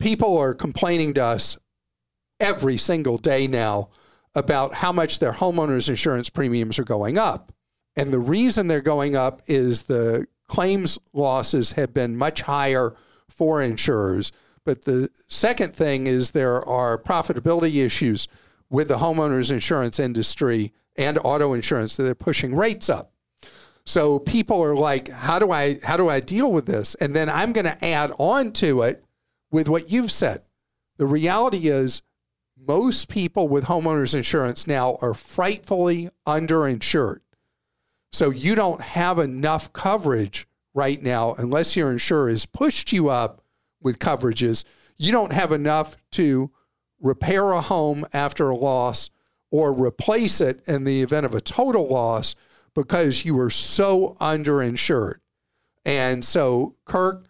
People 0.00 0.36
are 0.38 0.54
complaining 0.54 1.14
to 1.14 1.24
us 1.24 1.56
every 2.40 2.76
single 2.76 3.18
day 3.18 3.46
now 3.46 3.90
about 4.36 4.74
how 4.74 4.92
much 4.92 5.18
their 5.18 5.32
homeowners 5.32 5.88
insurance 5.88 6.30
premiums 6.30 6.78
are 6.78 6.84
going 6.84 7.18
up. 7.18 7.52
And 7.96 8.12
the 8.12 8.20
reason 8.20 8.68
they're 8.68 8.82
going 8.82 9.16
up 9.16 9.40
is 9.46 9.84
the 9.84 10.26
claims 10.46 10.98
losses 11.14 11.72
have 11.72 11.94
been 11.94 12.16
much 12.16 12.42
higher 12.42 12.94
for 13.30 13.62
insurers. 13.62 14.32
But 14.64 14.84
the 14.84 15.08
second 15.28 15.74
thing 15.74 16.06
is 16.06 16.30
there 16.30 16.62
are 16.62 16.98
profitability 16.98 17.84
issues 17.84 18.28
with 18.68 18.88
the 18.88 18.98
homeowners 18.98 19.50
insurance 19.50 19.98
industry 19.98 20.72
and 20.96 21.18
auto 21.24 21.54
insurance 21.54 21.96
that 21.96 22.02
they're 22.02 22.14
pushing 22.14 22.54
rates 22.54 22.90
up. 22.90 23.12
So 23.86 24.18
people 24.18 24.62
are 24.62 24.76
like, 24.76 25.08
how 25.08 25.38
do 25.38 25.50
I 25.50 25.78
how 25.82 25.96
do 25.96 26.08
I 26.08 26.20
deal 26.20 26.52
with 26.52 26.66
this? 26.66 26.94
And 26.96 27.16
then 27.16 27.30
I'm 27.30 27.52
going 27.52 27.66
to 27.66 27.84
add 27.84 28.12
on 28.18 28.52
to 28.54 28.82
it 28.82 29.02
with 29.50 29.68
what 29.68 29.90
you've 29.90 30.12
said. 30.12 30.42
The 30.98 31.06
reality 31.06 31.68
is 31.68 32.02
most 32.66 33.08
people 33.08 33.48
with 33.48 33.64
homeowners 33.64 34.14
insurance 34.14 34.66
now 34.66 34.98
are 35.00 35.14
frightfully 35.14 36.10
underinsured. 36.26 37.20
So 38.12 38.30
you 38.30 38.54
don't 38.54 38.80
have 38.80 39.18
enough 39.18 39.72
coverage 39.72 40.46
right 40.74 41.02
now 41.02 41.34
unless 41.38 41.76
your 41.76 41.92
insurer 41.92 42.28
has 42.28 42.46
pushed 42.46 42.92
you 42.92 43.08
up 43.08 43.42
with 43.80 43.98
coverages. 43.98 44.64
You 44.96 45.12
don't 45.12 45.32
have 45.32 45.52
enough 45.52 45.96
to 46.12 46.50
repair 47.00 47.52
a 47.52 47.60
home 47.60 48.04
after 48.12 48.48
a 48.48 48.56
loss 48.56 49.10
or 49.50 49.72
replace 49.72 50.40
it 50.40 50.62
in 50.66 50.84
the 50.84 51.02
event 51.02 51.26
of 51.26 51.34
a 51.34 51.40
total 51.40 51.88
loss 51.88 52.34
because 52.74 53.24
you 53.24 53.34
were 53.34 53.50
so 53.50 54.16
underinsured. 54.20 55.16
And 55.84 56.24
so, 56.24 56.74
Kirk, 56.84 57.28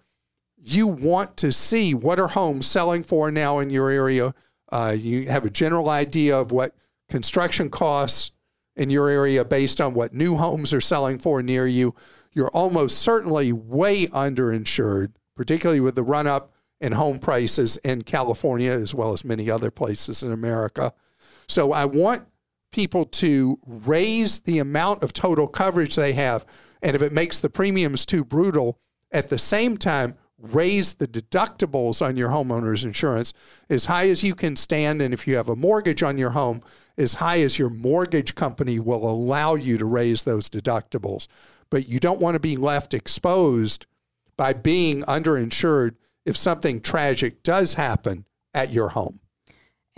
you 0.56 0.86
want 0.86 1.36
to 1.38 1.52
see 1.52 1.94
what 1.94 2.18
are 2.18 2.28
homes 2.28 2.66
selling 2.66 3.02
for 3.02 3.30
now 3.30 3.58
in 3.58 3.70
your 3.70 3.90
area 3.90 4.34
uh, 4.70 4.94
you 4.98 5.28
have 5.28 5.44
a 5.44 5.50
general 5.50 5.88
idea 5.88 6.38
of 6.38 6.52
what 6.52 6.74
construction 7.08 7.70
costs 7.70 8.32
in 8.76 8.90
your 8.90 9.08
area 9.08 9.44
based 9.44 9.80
on 9.80 9.94
what 9.94 10.12
new 10.12 10.36
homes 10.36 10.74
are 10.74 10.80
selling 10.80 11.18
for 11.18 11.42
near 11.42 11.66
you. 11.66 11.94
You're 12.32 12.50
almost 12.50 12.98
certainly 12.98 13.52
way 13.52 14.06
underinsured, 14.08 15.12
particularly 15.34 15.80
with 15.80 15.94
the 15.94 16.02
run 16.02 16.26
up 16.26 16.52
in 16.80 16.92
home 16.92 17.18
prices 17.18 17.78
in 17.78 18.02
California 18.02 18.70
as 18.70 18.94
well 18.94 19.12
as 19.12 19.24
many 19.24 19.50
other 19.50 19.70
places 19.70 20.22
in 20.22 20.30
America. 20.30 20.92
So 21.48 21.72
I 21.72 21.86
want 21.86 22.28
people 22.72 23.06
to 23.06 23.58
raise 23.66 24.40
the 24.40 24.58
amount 24.58 25.02
of 25.02 25.12
total 25.12 25.46
coverage 25.46 25.96
they 25.96 26.12
have. 26.12 26.44
And 26.82 26.94
if 26.94 27.00
it 27.00 27.12
makes 27.12 27.40
the 27.40 27.48
premiums 27.48 28.04
too 28.04 28.24
brutal, 28.24 28.78
at 29.10 29.28
the 29.28 29.38
same 29.38 29.78
time, 29.78 30.16
raise 30.54 30.94
the 30.94 31.08
deductibles 31.08 32.04
on 32.04 32.16
your 32.16 32.30
homeowner's 32.30 32.84
insurance 32.84 33.32
as 33.68 33.86
high 33.86 34.08
as 34.08 34.22
you 34.22 34.34
can 34.34 34.56
stand. 34.56 35.02
And 35.02 35.12
if 35.12 35.26
you 35.26 35.36
have 35.36 35.48
a 35.48 35.56
mortgage 35.56 36.02
on 36.02 36.18
your 36.18 36.30
home, 36.30 36.62
as 36.98 37.14
high 37.14 37.40
as 37.40 37.58
your 37.58 37.70
mortgage 37.70 38.34
company 38.34 38.78
will 38.78 39.08
allow 39.08 39.54
you 39.54 39.78
to 39.78 39.84
raise 39.84 40.24
those 40.24 40.48
deductibles. 40.48 41.28
But 41.70 41.88
you 41.88 42.00
don't 42.00 42.20
want 42.20 42.34
to 42.34 42.40
be 42.40 42.56
left 42.56 42.94
exposed 42.94 43.86
by 44.36 44.52
being 44.52 45.02
underinsured 45.02 45.96
if 46.24 46.36
something 46.36 46.80
tragic 46.80 47.42
does 47.42 47.74
happen 47.74 48.26
at 48.54 48.72
your 48.72 48.90
home. 48.90 49.20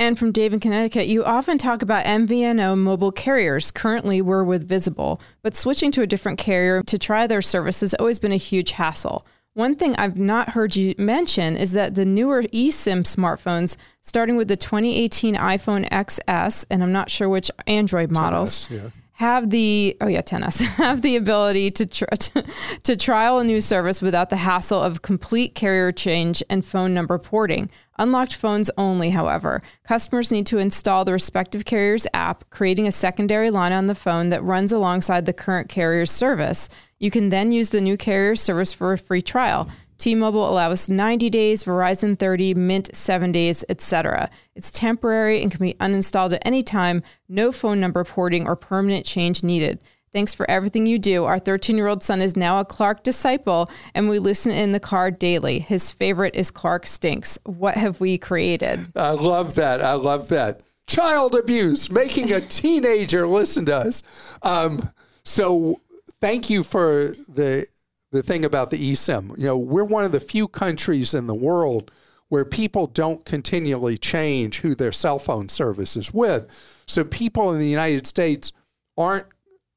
And 0.00 0.16
from 0.16 0.30
Dave 0.30 0.52
in 0.52 0.60
Connecticut, 0.60 1.08
you 1.08 1.24
often 1.24 1.58
talk 1.58 1.82
about 1.82 2.04
MVNO 2.04 2.78
mobile 2.78 3.10
carriers. 3.10 3.72
Currently, 3.72 4.22
we're 4.22 4.44
with 4.44 4.68
Visible, 4.68 5.20
but 5.42 5.56
switching 5.56 5.90
to 5.90 6.02
a 6.02 6.06
different 6.06 6.38
carrier 6.38 6.84
to 6.84 6.98
try 6.98 7.26
their 7.26 7.42
service 7.42 7.80
has 7.80 7.94
always 7.94 8.20
been 8.20 8.30
a 8.30 8.36
huge 8.36 8.72
hassle. 8.72 9.26
One 9.58 9.74
thing 9.74 9.96
I've 9.96 10.16
not 10.16 10.50
heard 10.50 10.76
you 10.76 10.94
mention 10.98 11.56
is 11.56 11.72
that 11.72 11.96
the 11.96 12.04
newer 12.04 12.44
eSIM 12.44 13.02
smartphones, 13.02 13.76
starting 14.02 14.36
with 14.36 14.46
the 14.46 14.56
2018 14.56 15.34
iPhone 15.34 15.88
XS, 15.88 16.64
and 16.70 16.80
I'm 16.80 16.92
not 16.92 17.10
sure 17.10 17.28
which 17.28 17.50
Android 17.66 18.12
models, 18.12 18.70
yeah 18.70 18.90
have 19.18 19.50
the 19.50 19.96
oh 20.00 20.06
yeah 20.06 20.22
10s 20.22 20.60
have 20.76 21.02
the 21.02 21.16
ability 21.16 21.72
to, 21.72 21.84
tr- 21.84 22.04
to 22.18 22.44
to 22.84 22.96
trial 22.96 23.40
a 23.40 23.44
new 23.44 23.60
service 23.60 24.00
without 24.00 24.30
the 24.30 24.36
hassle 24.36 24.80
of 24.80 25.02
complete 25.02 25.56
carrier 25.56 25.90
change 25.90 26.40
and 26.48 26.64
phone 26.64 26.94
number 26.94 27.18
porting. 27.18 27.68
Unlocked 27.98 28.36
phones 28.36 28.70
only 28.78 29.10
however. 29.10 29.60
Customers 29.82 30.30
need 30.30 30.46
to 30.46 30.58
install 30.58 31.04
the 31.04 31.12
respective 31.12 31.64
carrier's 31.64 32.06
app 32.14 32.48
creating 32.50 32.86
a 32.86 32.92
secondary 32.92 33.50
line 33.50 33.72
on 33.72 33.86
the 33.86 33.94
phone 33.96 34.28
that 34.28 34.44
runs 34.44 34.70
alongside 34.70 35.26
the 35.26 35.32
current 35.32 35.68
carrier's 35.68 36.12
service. 36.12 36.68
You 37.00 37.10
can 37.10 37.30
then 37.30 37.50
use 37.50 37.70
the 37.70 37.80
new 37.80 37.96
carrier's 37.96 38.40
service 38.40 38.72
for 38.72 38.92
a 38.92 38.98
free 38.98 39.22
trial 39.22 39.68
T-Mobile 39.98 40.48
allows 40.48 40.88
90 40.88 41.28
days, 41.28 41.64
Verizon 41.64 42.18
30, 42.18 42.54
Mint 42.54 42.90
7 42.94 43.32
days, 43.32 43.64
etc. 43.68 44.30
It's 44.54 44.70
temporary 44.70 45.42
and 45.42 45.50
can 45.50 45.60
be 45.60 45.74
uninstalled 45.74 46.32
at 46.32 46.46
any 46.46 46.62
time. 46.62 47.02
No 47.28 47.50
phone 47.50 47.80
number 47.80 48.04
porting 48.04 48.46
or 48.46 48.54
permanent 48.56 49.04
change 49.04 49.42
needed. 49.42 49.82
Thanks 50.12 50.32
for 50.32 50.50
everything 50.50 50.86
you 50.86 50.98
do. 50.98 51.24
Our 51.24 51.38
13 51.38 51.76
year 51.76 51.88
old 51.88 52.02
son 52.02 52.22
is 52.22 52.36
now 52.36 52.60
a 52.60 52.64
Clark 52.64 53.02
disciple, 53.02 53.70
and 53.94 54.08
we 54.08 54.18
listen 54.18 54.52
in 54.52 54.72
the 54.72 54.80
car 54.80 55.10
daily. 55.10 55.58
His 55.58 55.90
favorite 55.90 56.34
is 56.34 56.50
Clark 56.50 56.86
Stinks. 56.86 57.38
What 57.44 57.76
have 57.76 58.00
we 58.00 58.18
created? 58.18 58.80
I 58.96 59.10
love 59.10 59.54
that. 59.56 59.82
I 59.82 59.94
love 59.94 60.28
that. 60.28 60.62
Child 60.86 61.34
abuse, 61.34 61.90
making 61.90 62.32
a 62.32 62.40
teenager 62.40 63.26
listen 63.26 63.66
to 63.66 63.76
us. 63.76 64.02
Um, 64.42 64.90
so, 65.22 65.82
thank 66.22 66.48
you 66.48 66.62
for 66.62 67.08
the 67.28 67.66
the 68.10 68.22
thing 68.22 68.44
about 68.44 68.70
the 68.70 68.92
eSIM. 68.92 69.36
You 69.38 69.46
know, 69.46 69.58
we're 69.58 69.84
one 69.84 70.04
of 70.04 70.12
the 70.12 70.20
few 70.20 70.48
countries 70.48 71.14
in 71.14 71.26
the 71.26 71.34
world 71.34 71.90
where 72.28 72.44
people 72.44 72.86
don't 72.86 73.24
continually 73.24 73.96
change 73.96 74.60
who 74.60 74.74
their 74.74 74.92
cell 74.92 75.18
phone 75.18 75.48
service 75.48 75.96
is 75.96 76.12
with. 76.12 76.82
So 76.86 77.04
people 77.04 77.52
in 77.52 77.58
the 77.58 77.68
United 77.68 78.06
States 78.06 78.52
aren't 78.96 79.26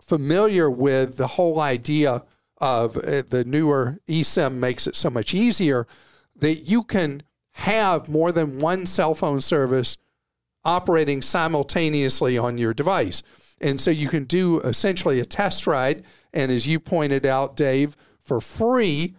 familiar 0.01 0.69
with 0.69 1.17
the 1.17 1.27
whole 1.27 1.59
idea 1.59 2.23
of 2.59 2.97
uh, 2.97 3.23
the 3.27 3.43
newer 3.45 3.99
eSIM 4.07 4.53
makes 4.53 4.85
it 4.85 4.95
so 4.95 5.09
much 5.09 5.33
easier 5.33 5.87
that 6.35 6.67
you 6.67 6.83
can 6.83 7.23
have 7.53 8.09
more 8.09 8.31
than 8.31 8.59
one 8.59 8.85
cell 8.85 9.15
phone 9.15 9.41
service 9.41 9.97
operating 10.63 11.21
simultaneously 11.21 12.37
on 12.37 12.57
your 12.57 12.73
device. 12.73 13.23
And 13.59 13.79
so 13.79 13.91
you 13.91 14.09
can 14.09 14.25
do 14.25 14.59
essentially 14.61 15.19
a 15.19 15.25
test 15.25 15.67
ride. 15.67 16.03
And 16.33 16.51
as 16.51 16.67
you 16.67 16.79
pointed 16.79 17.25
out, 17.25 17.55
Dave, 17.55 17.95
for 18.31 18.39
free 18.39 19.13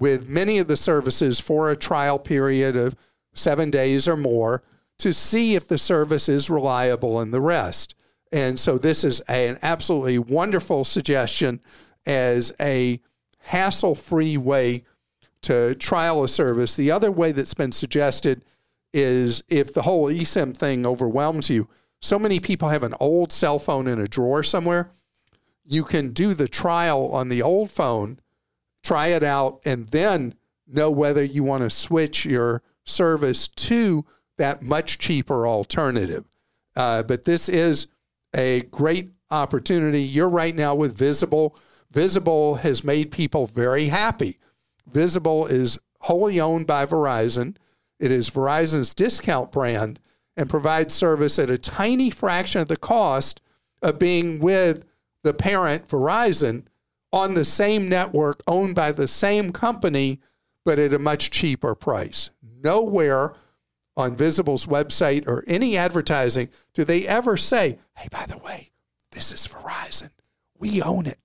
with 0.00 0.28
many 0.28 0.58
of 0.58 0.66
the 0.66 0.76
services 0.76 1.38
for 1.38 1.70
a 1.70 1.76
trial 1.76 2.18
period 2.18 2.74
of 2.74 2.96
seven 3.32 3.70
days 3.70 4.08
or 4.08 4.16
more 4.16 4.64
to 4.98 5.12
see 5.12 5.54
if 5.54 5.68
the 5.68 5.78
service 5.78 6.28
is 6.28 6.50
reliable 6.50 7.20
and 7.20 7.32
the 7.32 7.40
rest. 7.40 7.94
And 8.32 8.58
so 8.58 8.76
this 8.76 9.04
is 9.04 9.20
an 9.28 9.58
absolutely 9.62 10.18
wonderful 10.18 10.82
suggestion 10.84 11.60
as 12.04 12.52
a 12.58 12.98
hassle 13.42 13.94
free 13.94 14.36
way 14.36 14.82
to 15.42 15.76
trial 15.76 16.24
a 16.24 16.28
service. 16.28 16.74
The 16.74 16.90
other 16.90 17.12
way 17.12 17.30
that's 17.30 17.54
been 17.54 17.70
suggested 17.70 18.44
is 18.92 19.44
if 19.48 19.72
the 19.72 19.82
whole 19.82 20.06
eSIM 20.06 20.56
thing 20.56 20.84
overwhelms 20.84 21.48
you, 21.48 21.68
so 22.00 22.18
many 22.18 22.40
people 22.40 22.70
have 22.70 22.82
an 22.82 22.96
old 22.98 23.30
cell 23.30 23.60
phone 23.60 23.86
in 23.86 24.00
a 24.00 24.08
drawer 24.08 24.42
somewhere. 24.42 24.90
You 25.64 25.84
can 25.84 26.10
do 26.10 26.34
the 26.34 26.48
trial 26.48 27.12
on 27.12 27.28
the 27.28 27.40
old 27.40 27.70
phone 27.70 28.18
try 28.88 29.08
it 29.08 29.22
out, 29.22 29.60
and 29.66 29.88
then 29.88 30.34
know 30.66 30.90
whether 30.90 31.22
you 31.22 31.44
want 31.44 31.62
to 31.62 31.68
switch 31.68 32.24
your 32.24 32.62
service 32.86 33.46
to 33.46 34.06
that 34.38 34.62
much 34.62 34.98
cheaper 34.98 35.46
alternative. 35.46 36.24
Uh, 36.74 37.02
but 37.02 37.24
this 37.24 37.50
is 37.50 37.88
a 38.34 38.62
great 38.70 39.10
opportunity. 39.30 40.00
You're 40.02 40.28
right 40.30 40.54
now 40.54 40.74
with 40.74 40.96
Visible. 40.96 41.54
Visible 41.90 42.56
has 42.56 42.82
made 42.82 43.10
people 43.10 43.46
very 43.46 43.88
happy. 43.88 44.38
Visible 44.90 45.46
is 45.46 45.78
wholly 46.00 46.40
owned 46.40 46.66
by 46.66 46.86
Verizon. 46.86 47.56
It 48.00 48.10
is 48.10 48.30
Verizon's 48.30 48.94
discount 48.94 49.52
brand 49.52 50.00
and 50.34 50.48
provides 50.48 50.94
service 50.94 51.38
at 51.38 51.50
a 51.50 51.58
tiny 51.58 52.08
fraction 52.08 52.62
of 52.62 52.68
the 52.68 52.76
cost 52.76 53.42
of 53.82 53.98
being 53.98 54.38
with 54.38 54.86
the 55.24 55.34
parent, 55.34 55.88
Verizon, 55.88 56.64
on 57.12 57.34
the 57.34 57.44
same 57.44 57.88
network 57.88 58.42
owned 58.46 58.74
by 58.74 58.92
the 58.92 59.08
same 59.08 59.52
company, 59.52 60.20
but 60.64 60.78
at 60.78 60.92
a 60.92 60.98
much 60.98 61.30
cheaper 61.30 61.74
price. 61.74 62.30
Nowhere 62.62 63.34
on 63.96 64.16
Visible's 64.16 64.66
website 64.66 65.26
or 65.26 65.44
any 65.46 65.76
advertising 65.76 66.48
do 66.74 66.84
they 66.84 67.06
ever 67.06 67.36
say, 67.36 67.78
hey, 67.96 68.08
by 68.10 68.26
the 68.26 68.38
way, 68.38 68.70
this 69.12 69.32
is 69.32 69.48
Verizon. 69.48 70.10
We 70.58 70.82
own 70.82 71.06
it. 71.06 71.18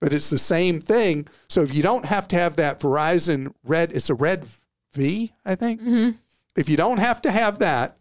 But 0.00 0.12
it's 0.12 0.30
the 0.30 0.38
same 0.38 0.80
thing. 0.80 1.26
So 1.48 1.62
if 1.62 1.74
you 1.74 1.82
don't 1.82 2.04
have 2.04 2.28
to 2.28 2.36
have 2.36 2.56
that 2.56 2.78
Verizon 2.78 3.52
red, 3.64 3.92
it's 3.92 4.10
a 4.10 4.14
red 4.14 4.46
V, 4.94 5.32
I 5.44 5.54
think. 5.54 5.80
Mm-hmm. 5.80 6.10
If 6.56 6.68
you 6.68 6.76
don't 6.76 6.98
have 6.98 7.20
to 7.22 7.30
have 7.30 7.58
that, 7.58 7.98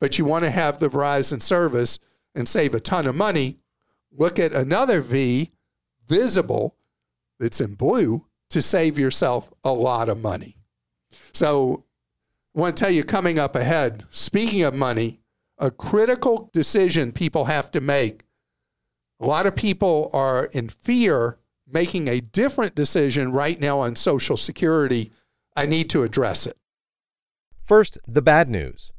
but 0.00 0.18
you 0.18 0.24
want 0.24 0.44
to 0.44 0.50
have 0.50 0.78
the 0.78 0.88
Verizon 0.88 1.40
service 1.40 1.98
and 2.34 2.48
save 2.48 2.74
a 2.74 2.80
ton 2.80 3.06
of 3.06 3.14
money, 3.14 3.58
look 4.10 4.38
at 4.38 4.52
another 4.52 5.00
V 5.00 5.52
visible 6.06 6.76
that's 7.38 7.60
in 7.60 7.74
blue 7.74 8.26
to 8.50 8.62
save 8.62 8.98
yourself 8.98 9.52
a 9.64 9.72
lot 9.72 10.08
of 10.08 10.20
money. 10.20 10.56
So, 11.32 11.84
I 12.56 12.60
want 12.60 12.76
to 12.76 12.82
tell 12.82 12.92
you 12.92 13.04
coming 13.04 13.38
up 13.38 13.54
ahead, 13.54 14.04
speaking 14.10 14.62
of 14.62 14.74
money, 14.74 15.20
a 15.58 15.70
critical 15.70 16.50
decision 16.52 17.12
people 17.12 17.46
have 17.46 17.70
to 17.72 17.80
make. 17.80 18.24
A 19.20 19.26
lot 19.26 19.46
of 19.46 19.54
people 19.54 20.10
are 20.12 20.46
in 20.46 20.68
fear 20.68 21.38
making 21.66 22.08
a 22.08 22.20
different 22.20 22.74
decision 22.74 23.32
right 23.32 23.60
now 23.60 23.80
on 23.80 23.96
Social 23.96 24.36
Security. 24.36 25.10
I 25.54 25.66
need 25.66 25.90
to 25.90 26.02
address 26.02 26.46
it. 26.46 26.56
First, 27.64 27.98
the 28.06 28.22
bad 28.22 28.48
news. 28.48 28.92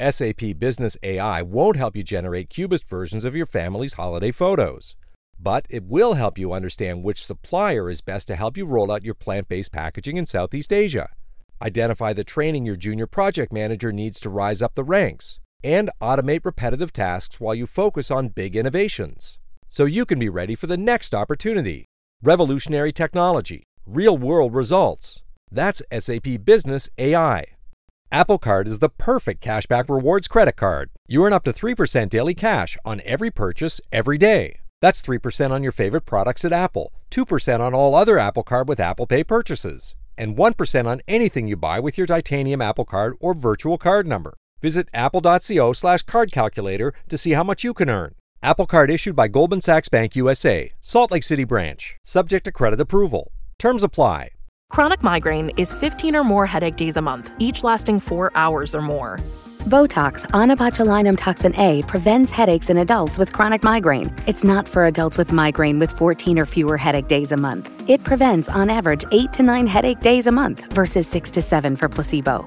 SAP 0.00 0.58
Business 0.58 0.96
AI 1.02 1.42
won't 1.42 1.76
help 1.76 1.94
you 1.94 2.02
generate 2.02 2.50
cubist 2.50 2.88
versions 2.88 3.24
of 3.24 3.36
your 3.36 3.46
family's 3.46 3.94
holiday 3.94 4.32
photos 4.32 4.96
but 5.38 5.66
it 5.68 5.84
will 5.84 6.14
help 6.14 6.38
you 6.38 6.52
understand 6.52 7.02
which 7.02 7.24
supplier 7.24 7.90
is 7.90 8.00
best 8.00 8.26
to 8.28 8.36
help 8.36 8.56
you 8.56 8.66
roll 8.66 8.90
out 8.90 9.04
your 9.04 9.14
plant 9.14 9.48
based 9.48 9.72
packaging 9.72 10.16
in 10.16 10.26
Southeast 10.26 10.72
Asia. 10.72 11.08
Identify 11.62 12.12
the 12.12 12.24
training 12.24 12.66
your 12.66 12.76
junior 12.76 13.06
project 13.06 13.52
manager 13.52 13.92
needs 13.92 14.20
to 14.20 14.30
rise 14.30 14.60
up 14.60 14.74
the 14.74 14.84
ranks, 14.84 15.38
and 15.62 15.90
automate 16.00 16.44
repetitive 16.44 16.92
tasks 16.92 17.40
while 17.40 17.54
you 17.54 17.66
focus 17.66 18.10
on 18.10 18.28
big 18.28 18.56
innovations. 18.56 19.38
So 19.68 19.84
you 19.84 20.04
can 20.04 20.18
be 20.18 20.28
ready 20.28 20.54
for 20.54 20.66
the 20.66 20.76
next 20.76 21.14
opportunity. 21.14 21.86
Revolutionary 22.22 22.92
technology, 22.92 23.64
real 23.86 24.16
world 24.16 24.54
results. 24.54 25.22
That's 25.50 25.82
SAP 25.90 26.44
Business 26.44 26.88
AI. 26.98 27.44
Apple 28.10 28.38
Card 28.38 28.68
is 28.68 28.78
the 28.78 28.88
perfect 28.88 29.42
cashback 29.42 29.88
rewards 29.88 30.28
credit 30.28 30.56
card. 30.56 30.90
You 31.08 31.24
earn 31.24 31.32
up 31.32 31.44
to 31.44 31.52
3% 31.52 32.08
daily 32.08 32.34
cash 32.34 32.76
on 32.84 33.00
every 33.04 33.30
purchase 33.30 33.80
every 33.90 34.18
day. 34.18 34.60
That's 34.84 35.00
3% 35.00 35.50
on 35.50 35.62
your 35.62 35.72
favorite 35.72 36.04
products 36.04 36.44
at 36.44 36.52
Apple, 36.52 36.92
2% 37.10 37.60
on 37.60 37.72
all 37.72 37.94
other 37.94 38.18
Apple 38.18 38.42
Card 38.42 38.68
with 38.68 38.78
Apple 38.78 39.06
Pay 39.06 39.24
purchases, 39.24 39.94
and 40.18 40.36
1% 40.36 40.84
on 40.84 41.00
anything 41.08 41.46
you 41.46 41.56
buy 41.56 41.80
with 41.80 41.96
your 41.96 42.06
titanium 42.06 42.60
Apple 42.60 42.84
Card 42.84 43.14
or 43.18 43.32
virtual 43.32 43.78
card 43.78 44.06
number. 44.06 44.34
Visit 44.60 44.88
apple.co 44.92 45.72
slash 45.72 46.02
card 46.02 46.32
calculator 46.32 46.92
to 47.08 47.16
see 47.16 47.30
how 47.30 47.42
much 47.42 47.64
you 47.64 47.72
can 47.72 47.88
earn. 47.88 48.14
Apple 48.42 48.66
Card 48.66 48.90
issued 48.90 49.16
by 49.16 49.26
Goldman 49.26 49.62
Sachs 49.62 49.88
Bank 49.88 50.14
USA, 50.16 50.70
Salt 50.82 51.10
Lake 51.10 51.22
City 51.22 51.44
branch, 51.44 51.96
subject 52.02 52.44
to 52.44 52.52
credit 52.52 52.78
approval. 52.78 53.32
Terms 53.58 53.82
apply. 53.82 54.32
Chronic 54.68 55.02
migraine 55.02 55.50
is 55.56 55.72
15 55.72 56.14
or 56.14 56.24
more 56.24 56.44
headache 56.44 56.76
days 56.76 56.98
a 56.98 57.00
month, 57.00 57.30
each 57.38 57.64
lasting 57.64 58.00
four 58.00 58.30
hours 58.34 58.74
or 58.74 58.82
more. 58.82 59.18
Botox, 59.64 60.26
onabotulinum 60.32 61.16
toxin 61.16 61.54
A, 61.58 61.80
prevents 61.84 62.30
headaches 62.30 62.68
in 62.68 62.76
adults 62.76 63.16
with 63.16 63.32
chronic 63.32 63.62
migraine. 63.62 64.14
It's 64.26 64.44
not 64.44 64.68
for 64.68 64.84
adults 64.84 65.16
with 65.16 65.32
migraine 65.32 65.78
with 65.78 65.90
14 65.90 66.38
or 66.38 66.44
fewer 66.44 66.76
headache 66.76 67.08
days 67.08 67.32
a 67.32 67.38
month. 67.38 67.70
It 67.88 68.04
prevents, 68.04 68.50
on 68.50 68.68
average, 68.68 69.06
8 69.10 69.32
to 69.32 69.42
9 69.42 69.66
headache 69.66 70.00
days 70.00 70.26
a 70.26 70.32
month 70.32 70.70
versus 70.70 71.08
6 71.08 71.30
to 71.30 71.40
7 71.40 71.76
for 71.76 71.88
placebo. 71.88 72.46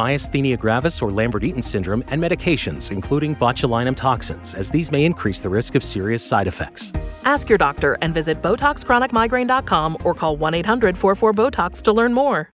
myasthenia 0.01 0.57
gravis 0.57 1.01
or 1.01 1.11
Lambert-Eaton 1.11 1.61
syndrome, 1.61 2.03
and 2.07 2.21
medications, 2.21 2.91
including 2.91 3.35
botulinum 3.35 3.95
toxins, 3.95 4.53
as 4.55 4.71
these 4.71 4.91
may 4.91 5.05
increase 5.05 5.39
the 5.39 5.49
risk 5.49 5.75
of 5.75 5.83
serious 5.83 6.25
side 6.25 6.47
effects. 6.47 6.91
Ask 7.23 7.49
your 7.49 7.57
doctor 7.57 7.97
and 8.01 8.13
visit 8.13 8.41
BotoxChronicMigraine.com 8.41 9.97
or 10.03 10.13
call 10.13 10.37
1-800-44-BOTOX 10.37 11.81
to 11.83 11.93
learn 11.93 12.13
more. 12.13 12.49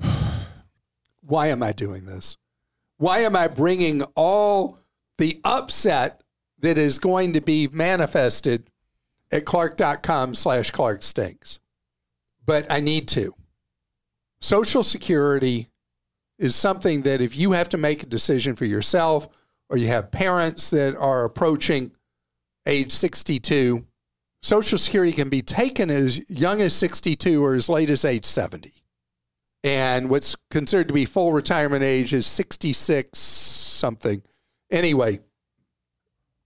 Why 1.22 1.48
am 1.48 1.62
I 1.62 1.72
doing 1.72 2.04
this? 2.04 2.36
Why 3.00 3.20
am 3.20 3.34
I 3.34 3.48
bringing 3.48 4.02
all 4.14 4.78
the 5.16 5.40
upset 5.42 6.22
that 6.58 6.76
is 6.76 6.98
going 6.98 7.32
to 7.32 7.40
be 7.40 7.66
manifested 7.72 8.68
at 9.32 9.46
clark.com 9.46 10.34
slash 10.34 10.70
clark 10.70 11.02
stinks? 11.02 11.60
But 12.44 12.70
I 12.70 12.80
need 12.80 13.08
to. 13.08 13.34
Social 14.42 14.82
Security 14.82 15.69
is 16.40 16.56
something 16.56 17.02
that 17.02 17.20
if 17.20 17.36
you 17.36 17.52
have 17.52 17.68
to 17.68 17.76
make 17.76 18.02
a 18.02 18.06
decision 18.06 18.56
for 18.56 18.64
yourself 18.64 19.28
or 19.68 19.76
you 19.76 19.88
have 19.88 20.10
parents 20.10 20.70
that 20.70 20.96
are 20.96 21.24
approaching 21.24 21.92
age 22.66 22.90
62, 22.90 23.86
Social 24.42 24.78
Security 24.78 25.12
can 25.12 25.28
be 25.28 25.42
taken 25.42 25.90
as 25.90 26.28
young 26.30 26.62
as 26.62 26.74
62 26.74 27.44
or 27.44 27.54
as 27.54 27.68
late 27.68 27.90
as 27.90 28.06
age 28.06 28.24
70. 28.24 28.72
And 29.62 30.08
what's 30.08 30.34
considered 30.50 30.88
to 30.88 30.94
be 30.94 31.04
full 31.04 31.34
retirement 31.34 31.84
age 31.84 32.14
is 32.14 32.26
66 32.26 33.18
something. 33.18 34.22
Anyway, 34.70 35.20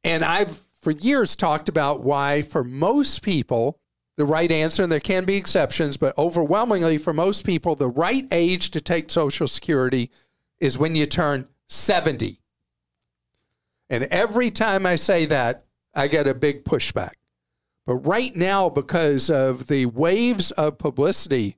and 0.02 0.24
I've 0.24 0.60
for 0.80 0.90
years 0.90 1.36
talked 1.36 1.68
about 1.68 2.02
why, 2.02 2.42
for 2.42 2.64
most 2.64 3.22
people, 3.22 3.78
the 4.16 4.24
right 4.24 4.50
answer, 4.50 4.82
and 4.82 4.92
there 4.92 5.00
can 5.00 5.24
be 5.24 5.36
exceptions, 5.36 5.96
but 5.96 6.16
overwhelmingly 6.16 6.98
for 6.98 7.12
most 7.12 7.44
people, 7.44 7.74
the 7.74 7.88
right 7.88 8.26
age 8.30 8.70
to 8.70 8.80
take 8.80 9.10
Social 9.10 9.48
Security 9.48 10.10
is 10.60 10.78
when 10.78 10.94
you 10.94 11.06
turn 11.06 11.48
70. 11.68 12.38
And 13.90 14.04
every 14.04 14.50
time 14.50 14.86
I 14.86 14.96
say 14.96 15.26
that, 15.26 15.64
I 15.94 16.06
get 16.08 16.26
a 16.26 16.34
big 16.34 16.64
pushback. 16.64 17.14
But 17.86 17.96
right 17.96 18.34
now, 18.34 18.68
because 18.68 19.30
of 19.30 19.66
the 19.66 19.86
waves 19.86 20.50
of 20.52 20.78
publicity 20.78 21.56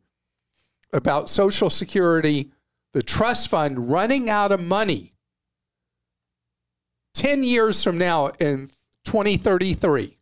about 0.92 1.30
Social 1.30 1.70
Security, 1.70 2.50
the 2.92 3.02
trust 3.02 3.48
fund 3.48 3.90
running 3.90 4.30
out 4.30 4.50
of 4.52 4.60
money 4.62 5.12
10 7.14 7.44
years 7.44 7.82
from 7.82 7.96
now 7.96 8.28
in 8.40 8.70
2033, 9.04 10.15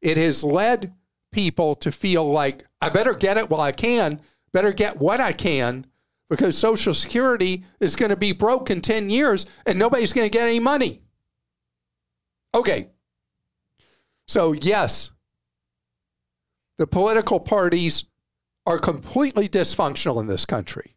it 0.00 0.16
has 0.16 0.42
led 0.44 0.94
people 1.32 1.74
to 1.76 1.92
feel 1.92 2.24
like 2.30 2.64
I 2.80 2.88
better 2.88 3.14
get 3.14 3.36
it 3.36 3.50
while 3.50 3.60
I 3.60 3.72
can, 3.72 4.20
better 4.52 4.72
get 4.72 4.98
what 4.98 5.20
I 5.20 5.32
can, 5.32 5.86
because 6.28 6.56
Social 6.56 6.94
Security 6.94 7.64
is 7.80 7.96
going 7.96 8.10
to 8.10 8.16
be 8.16 8.32
broke 8.32 8.70
in 8.70 8.80
10 8.80 9.10
years 9.10 9.46
and 9.66 9.78
nobody's 9.78 10.12
going 10.12 10.28
to 10.28 10.36
get 10.36 10.46
any 10.46 10.60
money. 10.60 11.02
Okay. 12.54 12.88
So, 14.26 14.52
yes, 14.52 15.10
the 16.78 16.86
political 16.86 17.40
parties 17.40 18.04
are 18.66 18.78
completely 18.78 19.48
dysfunctional 19.48 20.20
in 20.20 20.28
this 20.28 20.46
country. 20.46 20.94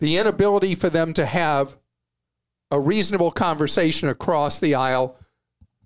The 0.00 0.16
inability 0.16 0.74
for 0.74 0.88
them 0.88 1.12
to 1.14 1.26
have 1.26 1.76
a 2.70 2.80
reasonable 2.80 3.30
conversation 3.30 4.08
across 4.08 4.58
the 4.58 4.74
aisle 4.74 5.18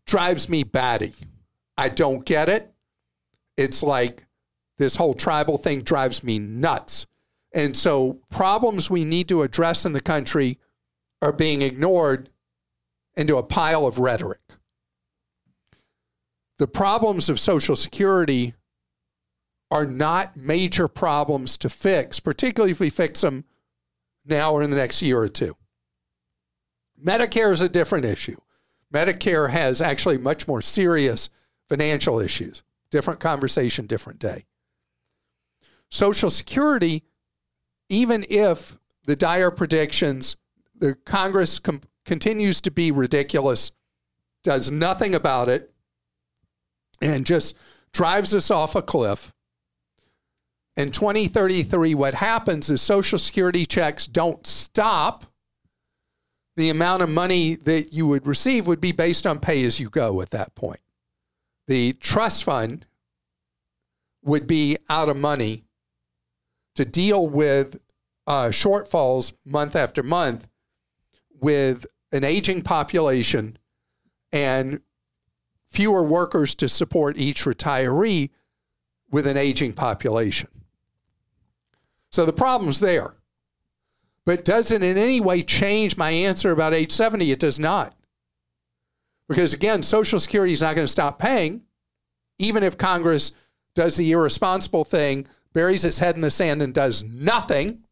drives 0.06 0.48
me 0.48 0.62
batty. 0.62 1.14
I 1.76 1.88
don't 1.88 2.24
get 2.24 2.48
it. 2.48 2.72
It's 3.56 3.82
like 3.82 4.26
this 4.78 4.96
whole 4.96 5.14
tribal 5.14 5.58
thing 5.58 5.82
drives 5.82 6.24
me 6.24 6.38
nuts. 6.38 7.06
And 7.52 7.76
so, 7.76 8.20
problems 8.30 8.90
we 8.90 9.04
need 9.04 9.28
to 9.28 9.42
address 9.42 9.86
in 9.86 9.92
the 9.92 10.00
country 10.00 10.58
are 11.22 11.32
being 11.32 11.62
ignored 11.62 12.28
into 13.16 13.36
a 13.36 13.44
pile 13.44 13.86
of 13.86 13.98
rhetoric. 13.98 14.40
The 16.58 16.66
problems 16.66 17.28
of 17.28 17.38
Social 17.38 17.76
Security 17.76 18.54
are 19.70 19.86
not 19.86 20.36
major 20.36 20.88
problems 20.88 21.56
to 21.58 21.68
fix, 21.68 22.20
particularly 22.20 22.72
if 22.72 22.80
we 22.80 22.90
fix 22.90 23.20
them 23.20 23.44
now 24.24 24.52
or 24.52 24.62
in 24.62 24.70
the 24.70 24.76
next 24.76 25.02
year 25.02 25.18
or 25.18 25.28
two. 25.28 25.56
Medicare 27.02 27.52
is 27.52 27.60
a 27.60 27.68
different 27.68 28.04
issue. 28.04 28.36
Medicare 28.92 29.50
has 29.50 29.80
actually 29.80 30.18
much 30.18 30.46
more 30.46 30.62
serious 30.62 31.28
financial 31.68 32.20
issues. 32.20 32.62
Different 32.90 33.20
conversation, 33.20 33.86
different 33.86 34.18
day. 34.18 34.44
Social 35.90 36.30
Security, 36.30 37.04
even 37.88 38.24
if 38.28 38.78
the 39.04 39.16
dire 39.16 39.50
predictions, 39.50 40.36
the 40.74 40.94
Congress 40.94 41.58
com- 41.58 41.82
continues 42.04 42.60
to 42.62 42.70
be 42.70 42.90
ridiculous, 42.90 43.72
does 44.42 44.70
nothing 44.70 45.14
about 45.14 45.48
it, 45.48 45.72
and 47.00 47.26
just 47.26 47.56
drives 47.92 48.34
us 48.34 48.50
off 48.50 48.74
a 48.74 48.82
cliff. 48.82 49.32
In 50.76 50.90
2033, 50.90 51.94
what 51.94 52.14
happens 52.14 52.70
is 52.70 52.82
Social 52.82 53.18
Security 53.18 53.64
checks 53.64 54.06
don't 54.06 54.46
stop. 54.46 55.26
The 56.56 56.70
amount 56.70 57.02
of 57.02 57.08
money 57.08 57.54
that 57.56 57.92
you 57.92 58.06
would 58.06 58.26
receive 58.26 58.66
would 58.66 58.80
be 58.80 58.92
based 58.92 59.26
on 59.26 59.38
pay 59.38 59.64
as 59.64 59.78
you 59.78 59.90
go 59.90 60.20
at 60.20 60.30
that 60.30 60.54
point. 60.54 60.80
The 61.66 61.94
trust 61.94 62.44
fund 62.44 62.86
would 64.22 64.46
be 64.46 64.76
out 64.88 65.08
of 65.08 65.16
money 65.16 65.64
to 66.74 66.84
deal 66.84 67.26
with 67.26 67.82
uh, 68.26 68.48
shortfalls 68.48 69.32
month 69.44 69.76
after 69.76 70.02
month 70.02 70.48
with 71.40 71.86
an 72.12 72.24
aging 72.24 72.62
population 72.62 73.58
and 74.32 74.80
fewer 75.70 76.02
workers 76.02 76.54
to 76.54 76.68
support 76.68 77.18
each 77.18 77.44
retiree 77.44 78.30
with 79.10 79.26
an 79.26 79.36
aging 79.36 79.72
population. 79.72 80.48
So 82.10 82.24
the 82.24 82.32
problem's 82.32 82.80
there. 82.80 83.14
But 84.24 84.44
does 84.44 84.70
it 84.70 84.82
in 84.82 84.96
any 84.96 85.20
way 85.20 85.42
change 85.42 85.96
my 85.96 86.10
answer 86.10 86.50
about 86.50 86.72
age 86.72 86.92
70? 86.92 87.30
It 87.30 87.40
does 87.40 87.58
not. 87.58 87.94
Because 89.28 89.54
again, 89.54 89.82
Social 89.82 90.18
Security 90.18 90.52
is 90.52 90.62
not 90.62 90.74
going 90.74 90.84
to 90.84 90.90
stop 90.92 91.18
paying, 91.18 91.62
even 92.38 92.62
if 92.62 92.76
Congress 92.76 93.32
does 93.74 93.96
the 93.96 94.12
irresponsible 94.12 94.84
thing, 94.84 95.26
buries 95.52 95.84
its 95.84 95.98
head 95.98 96.14
in 96.14 96.20
the 96.20 96.30
sand, 96.30 96.62
and 96.62 96.74
does 96.74 97.04
nothing. 97.04 97.84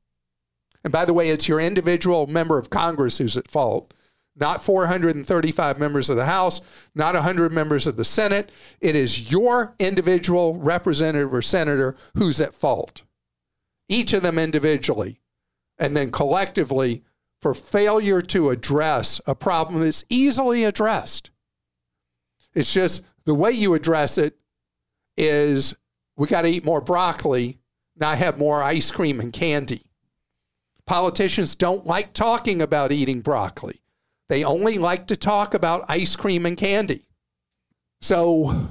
And 0.85 0.93
by 0.93 1.05
the 1.05 1.15
way, 1.15 1.31
it's 1.31 1.49
your 1.49 1.61
individual 1.61 2.27
member 2.27 2.59
of 2.59 2.71
Congress 2.71 3.19
who's 3.19 3.37
at 3.37 3.49
fault, 3.49 3.95
not 4.37 4.63
435 4.63 5.79
members 5.79 6.11
of 6.11 6.17
the 6.17 6.27
House, 6.27 6.61
not 6.95 7.15
100 7.15 7.53
members 7.53 7.87
of 7.87 7.97
the 7.97 8.05
Senate. 8.05 8.51
It 8.81 8.97
is 8.97 9.31
your 9.31 9.75
individual 9.79 10.57
representative 10.57 11.33
or 11.33 11.43
senator 11.43 11.97
who's 12.15 12.41
at 12.41 12.55
fault, 12.55 13.03
each 13.89 14.13
of 14.13 14.23
them 14.23 14.39
individually, 14.39 15.21
and 15.79 15.97
then 15.97 16.11
collectively 16.11 17.05
for 17.43 17.55
failure 17.55 18.23
to 18.23 18.51
address 18.51 19.21
a 19.27 19.35
problem 19.35 19.81
that's 19.81 20.05
easily 20.09 20.63
addressed. 20.63 21.31
It's 22.55 22.73
just 22.73 23.05
the 23.25 23.35
way 23.35 23.51
you 23.51 23.75
address 23.75 24.17
it 24.17 24.39
is 25.17 25.77
we 26.17 26.29
got 26.29 26.43
to 26.43 26.49
eat 26.49 26.65
more 26.65 26.81
broccoli, 26.81 27.59
not 27.97 28.19
have 28.19 28.39
more 28.39 28.63
ice 28.63 28.93
cream 28.93 29.19
and 29.19 29.33
candy. 29.33 29.83
Politicians 30.87 31.57
don't 31.57 31.85
like 31.87 32.13
talking 32.13 32.63
about 32.63 32.93
eating 32.93 33.21
broccoli. 33.21 33.83
They 34.29 34.45
only 34.45 34.79
like 34.79 35.09
to 35.09 35.17
talk 35.17 35.53
about 35.53 35.85
ice 35.89 36.15
cream 36.17 36.47
and 36.47 36.57
candy. 36.57 37.07
So 38.01 38.69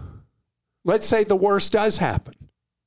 let's 0.85 1.05
say 1.05 1.23
the 1.23 1.35
worst 1.35 1.73
does 1.73 1.97
happen. 1.97 2.35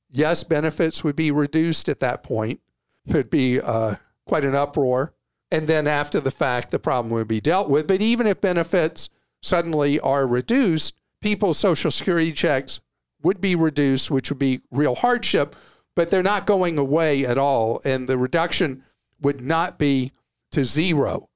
Yes, 0.09 0.43
benefits 0.43 1.03
would 1.03 1.15
be 1.15 1.31
reduced 1.31 1.89
at 1.89 1.99
that 1.99 2.23
point. 2.23 2.59
There'd 3.05 3.29
be 3.29 3.61
uh, 3.61 3.95
quite 4.25 4.45
an 4.45 4.55
uproar. 4.55 5.14
And 5.55 5.69
then 5.69 5.87
after 5.87 6.19
the 6.19 6.31
fact, 6.31 6.71
the 6.71 6.79
problem 6.79 7.13
would 7.13 7.29
be 7.29 7.39
dealt 7.39 7.69
with. 7.69 7.87
But 7.87 8.01
even 8.01 8.27
if 8.27 8.41
benefits 8.41 9.07
suddenly 9.41 10.01
are 10.01 10.27
reduced, 10.27 10.97
people's 11.21 11.57
Social 11.57 11.91
Security 11.91 12.33
checks 12.33 12.81
would 13.23 13.39
be 13.39 13.55
reduced, 13.55 14.11
which 14.11 14.29
would 14.29 14.37
be 14.37 14.59
real 14.69 14.95
hardship, 14.95 15.55
but 15.95 16.09
they're 16.09 16.21
not 16.21 16.45
going 16.45 16.77
away 16.77 17.25
at 17.25 17.37
all. 17.37 17.79
And 17.85 18.05
the 18.05 18.17
reduction 18.17 18.83
would 19.21 19.39
not 19.39 19.79
be 19.79 20.11
to 20.51 20.65
zero. 20.65 21.29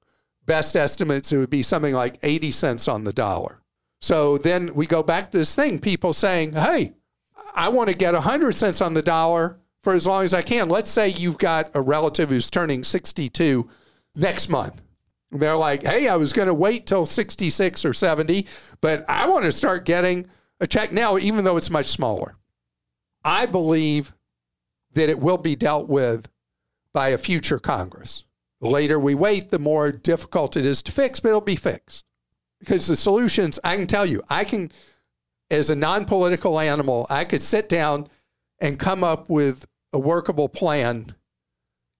Best 0.44 0.76
estimates, 0.76 1.32
it 1.32 1.38
would 1.38 1.48
be 1.48 1.62
something 1.62 1.94
like 1.94 2.18
80 2.22 2.50
cents 2.50 2.88
on 2.88 3.04
the 3.04 3.14
dollar. 3.14 3.62
So 4.02 4.36
then 4.36 4.74
we 4.74 4.84
go 4.84 5.02
back 5.02 5.30
to 5.30 5.38
this 5.38 5.54
thing 5.54 5.78
people 5.78 6.12
saying, 6.12 6.52
hey, 6.52 6.92
I 7.54 7.70
want 7.70 7.88
to 7.88 7.96
get 7.96 8.12
100 8.12 8.52
cents 8.52 8.82
on 8.82 8.92
the 8.92 9.00
dollar 9.00 9.58
for 9.82 9.94
as 9.94 10.06
long 10.06 10.24
as 10.24 10.34
I 10.34 10.42
can. 10.42 10.68
Let's 10.68 10.90
say 10.90 11.08
you've 11.08 11.38
got 11.38 11.70
a 11.72 11.80
relative 11.80 12.28
who's 12.28 12.50
turning 12.50 12.84
62 12.84 13.66
next 14.14 14.48
month. 14.48 14.80
They're 15.32 15.56
like, 15.56 15.84
hey, 15.84 16.08
I 16.08 16.16
was 16.16 16.32
going 16.32 16.48
to 16.48 16.54
wait 16.54 16.86
till 16.86 17.06
66 17.06 17.84
or 17.84 17.92
70, 17.92 18.46
but 18.80 19.08
I 19.08 19.28
want 19.28 19.44
to 19.44 19.52
start 19.52 19.84
getting 19.84 20.26
a 20.58 20.66
check 20.66 20.92
now, 20.92 21.18
even 21.18 21.44
though 21.44 21.56
it's 21.56 21.70
much 21.70 21.86
smaller. 21.86 22.36
I 23.24 23.46
believe 23.46 24.12
that 24.92 25.08
it 25.08 25.20
will 25.20 25.38
be 25.38 25.54
dealt 25.54 25.88
with 25.88 26.28
by 26.92 27.10
a 27.10 27.18
future 27.18 27.58
Congress. 27.58 28.24
The 28.60 28.68
later 28.68 28.98
we 28.98 29.14
wait, 29.14 29.50
the 29.50 29.58
more 29.58 29.92
difficult 29.92 30.56
it 30.56 30.66
is 30.66 30.82
to 30.82 30.92
fix, 30.92 31.20
but 31.20 31.28
it'll 31.28 31.40
be 31.40 31.56
fixed. 31.56 32.04
Because 32.58 32.86
the 32.86 32.96
solutions, 32.96 33.58
I 33.64 33.76
can 33.76 33.86
tell 33.86 34.04
you, 34.04 34.22
I 34.28 34.44
can, 34.44 34.70
as 35.50 35.70
a 35.70 35.76
non 35.76 36.04
political 36.04 36.58
animal, 36.58 37.06
I 37.08 37.24
could 37.24 37.42
sit 37.42 37.68
down 37.68 38.08
and 38.58 38.78
come 38.78 39.02
up 39.02 39.30
with 39.30 39.66
a 39.92 39.98
workable 39.98 40.48
plan 40.48 41.14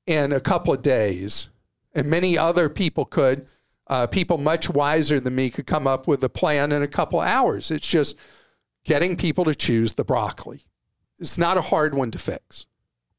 in 0.06 0.32
a 0.32 0.40
couple 0.40 0.74
of 0.74 0.82
days. 0.82 1.48
And 1.92 2.08
many 2.08 2.38
other 2.38 2.68
people 2.68 3.04
could. 3.04 3.46
Uh, 3.86 4.06
people 4.06 4.38
much 4.38 4.70
wiser 4.70 5.18
than 5.18 5.34
me 5.34 5.50
could 5.50 5.66
come 5.66 5.86
up 5.86 6.06
with 6.06 6.22
a 6.22 6.28
plan 6.28 6.70
in 6.70 6.82
a 6.82 6.88
couple 6.88 7.20
hours. 7.20 7.70
It's 7.70 7.86
just 7.86 8.16
getting 8.84 9.16
people 9.16 9.44
to 9.44 9.54
choose 9.54 9.94
the 9.94 10.04
broccoli. 10.04 10.64
It's 11.18 11.38
not 11.38 11.56
a 11.56 11.62
hard 11.62 11.94
one 11.94 12.10
to 12.12 12.18
fix. 12.18 12.66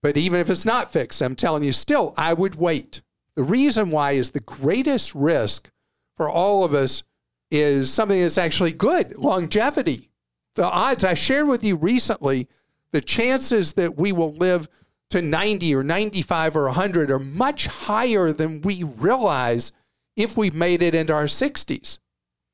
But 0.02 0.18
even 0.18 0.40
if 0.40 0.50
it's 0.50 0.66
not 0.66 0.92
fixed, 0.92 1.22
I'm 1.22 1.36
telling 1.36 1.64
you, 1.64 1.74
still, 1.74 2.14
I 2.18 2.34
would 2.34 2.56
wait. 2.56 3.02
The 3.36 3.44
reason 3.44 3.92
why 3.92 4.14
is 4.14 4.32
the 4.32 4.40
greatest 4.40 5.14
risk 5.14 5.70
for 6.16 6.30
all 6.30 6.64
of 6.64 6.74
us 6.74 7.04
is 7.50 7.92
something 7.92 8.20
that's 8.20 8.38
actually 8.38 8.72
good 8.72 9.18
longevity. 9.18 10.10
The 10.56 10.66
odds 10.66 11.04
I 11.04 11.14
shared 11.14 11.48
with 11.48 11.64
you 11.64 11.76
recently, 11.76 12.48
the 12.92 13.02
chances 13.02 13.74
that 13.74 13.98
we 13.98 14.12
will 14.12 14.34
live 14.34 14.68
to 15.12 15.22
90 15.22 15.76
or 15.76 15.84
95 15.84 16.56
or 16.56 16.64
100 16.66 17.12
are 17.12 17.20
much 17.20 17.68
higher 17.68 18.32
than 18.32 18.62
we 18.62 18.84
realize 18.84 19.72
if 20.16 20.38
we've 20.38 20.56
made 20.56 20.82
it 20.82 20.96
into 20.96 21.14
our 21.14 21.26
60s. 21.26 22.00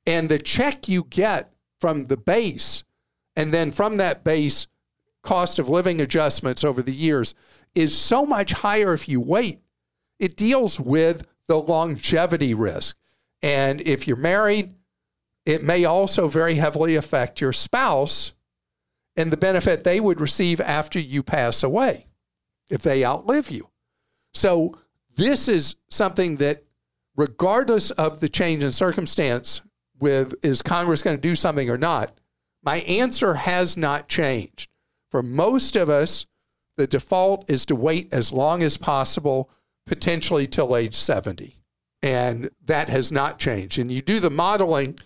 And 0.05 0.29
the 0.29 0.39
check 0.39 0.87
you 0.87 1.03
get 1.03 1.53
from 1.79 2.07
the 2.07 2.17
base, 2.17 2.83
and 3.35 3.53
then 3.53 3.71
from 3.71 3.97
that 3.97 4.23
base, 4.23 4.67
cost 5.21 5.59
of 5.59 5.69
living 5.69 6.01
adjustments 6.01 6.63
over 6.63 6.81
the 6.81 6.93
years 6.93 7.35
is 7.75 7.95
so 7.95 8.25
much 8.25 8.53
higher 8.53 8.93
if 8.93 9.07
you 9.07 9.21
wait. 9.21 9.59
It 10.19 10.35
deals 10.35 10.79
with 10.79 11.27
the 11.47 11.59
longevity 11.59 12.53
risk. 12.53 12.97
And 13.43 13.81
if 13.81 14.07
you're 14.07 14.17
married, 14.17 14.73
it 15.45 15.63
may 15.63 15.85
also 15.85 16.27
very 16.27 16.55
heavily 16.55 16.95
affect 16.95 17.39
your 17.39 17.53
spouse 17.53 18.33
and 19.15 19.31
the 19.31 19.37
benefit 19.37 19.83
they 19.83 19.99
would 19.99 20.19
receive 20.19 20.59
after 20.59 20.99
you 20.99 21.21
pass 21.21 21.61
away 21.61 22.06
if 22.69 22.81
they 22.81 23.03
outlive 23.03 23.49
you. 23.49 23.69
So, 24.33 24.77
this 25.15 25.47
is 25.47 25.75
something 25.89 26.37
that, 26.37 26.63
regardless 27.15 27.89
of 27.91 28.19
the 28.19 28.29
change 28.29 28.63
in 28.63 28.71
circumstance, 28.71 29.61
with 29.99 30.35
is 30.43 30.61
Congress 30.61 31.01
going 31.01 31.17
to 31.17 31.21
do 31.21 31.35
something 31.35 31.69
or 31.69 31.77
not, 31.77 32.19
my 32.63 32.77
answer 32.81 33.35
has 33.35 33.77
not 33.77 34.09
changed. 34.09 34.69
For 35.09 35.23
most 35.23 35.75
of 35.75 35.89
us, 35.89 36.25
the 36.75 36.87
default 36.87 37.49
is 37.49 37.65
to 37.67 37.75
wait 37.75 38.13
as 38.13 38.31
long 38.31 38.61
as 38.61 38.77
possible, 38.77 39.49
potentially 39.85 40.45
till 40.45 40.75
age 40.75 40.95
70. 40.95 41.55
And 42.03 42.49
that 42.65 42.89
has 42.89 43.11
not 43.11 43.39
changed. 43.39 43.79
And 43.79 43.91
you 43.91 44.01
do 44.01 44.19
the 44.19 44.29
modeling, 44.29 44.99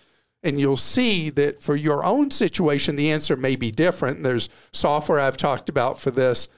and 0.43 0.60
you'll 0.60 0.76
see 0.76 1.30
that 1.30 1.62
for 1.62 1.76
your 1.76 2.04
own 2.04 2.32
situation, 2.32 2.95
the 2.95 3.12
answer 3.12 3.38
may 3.38 3.56
be 3.56 3.71
different. 3.71 4.24
There's 4.24 4.50
software 4.74 5.19
I've 5.19 5.38
talked 5.38 5.69
about 5.69 6.00
for 6.00 6.12
this 6.12 6.50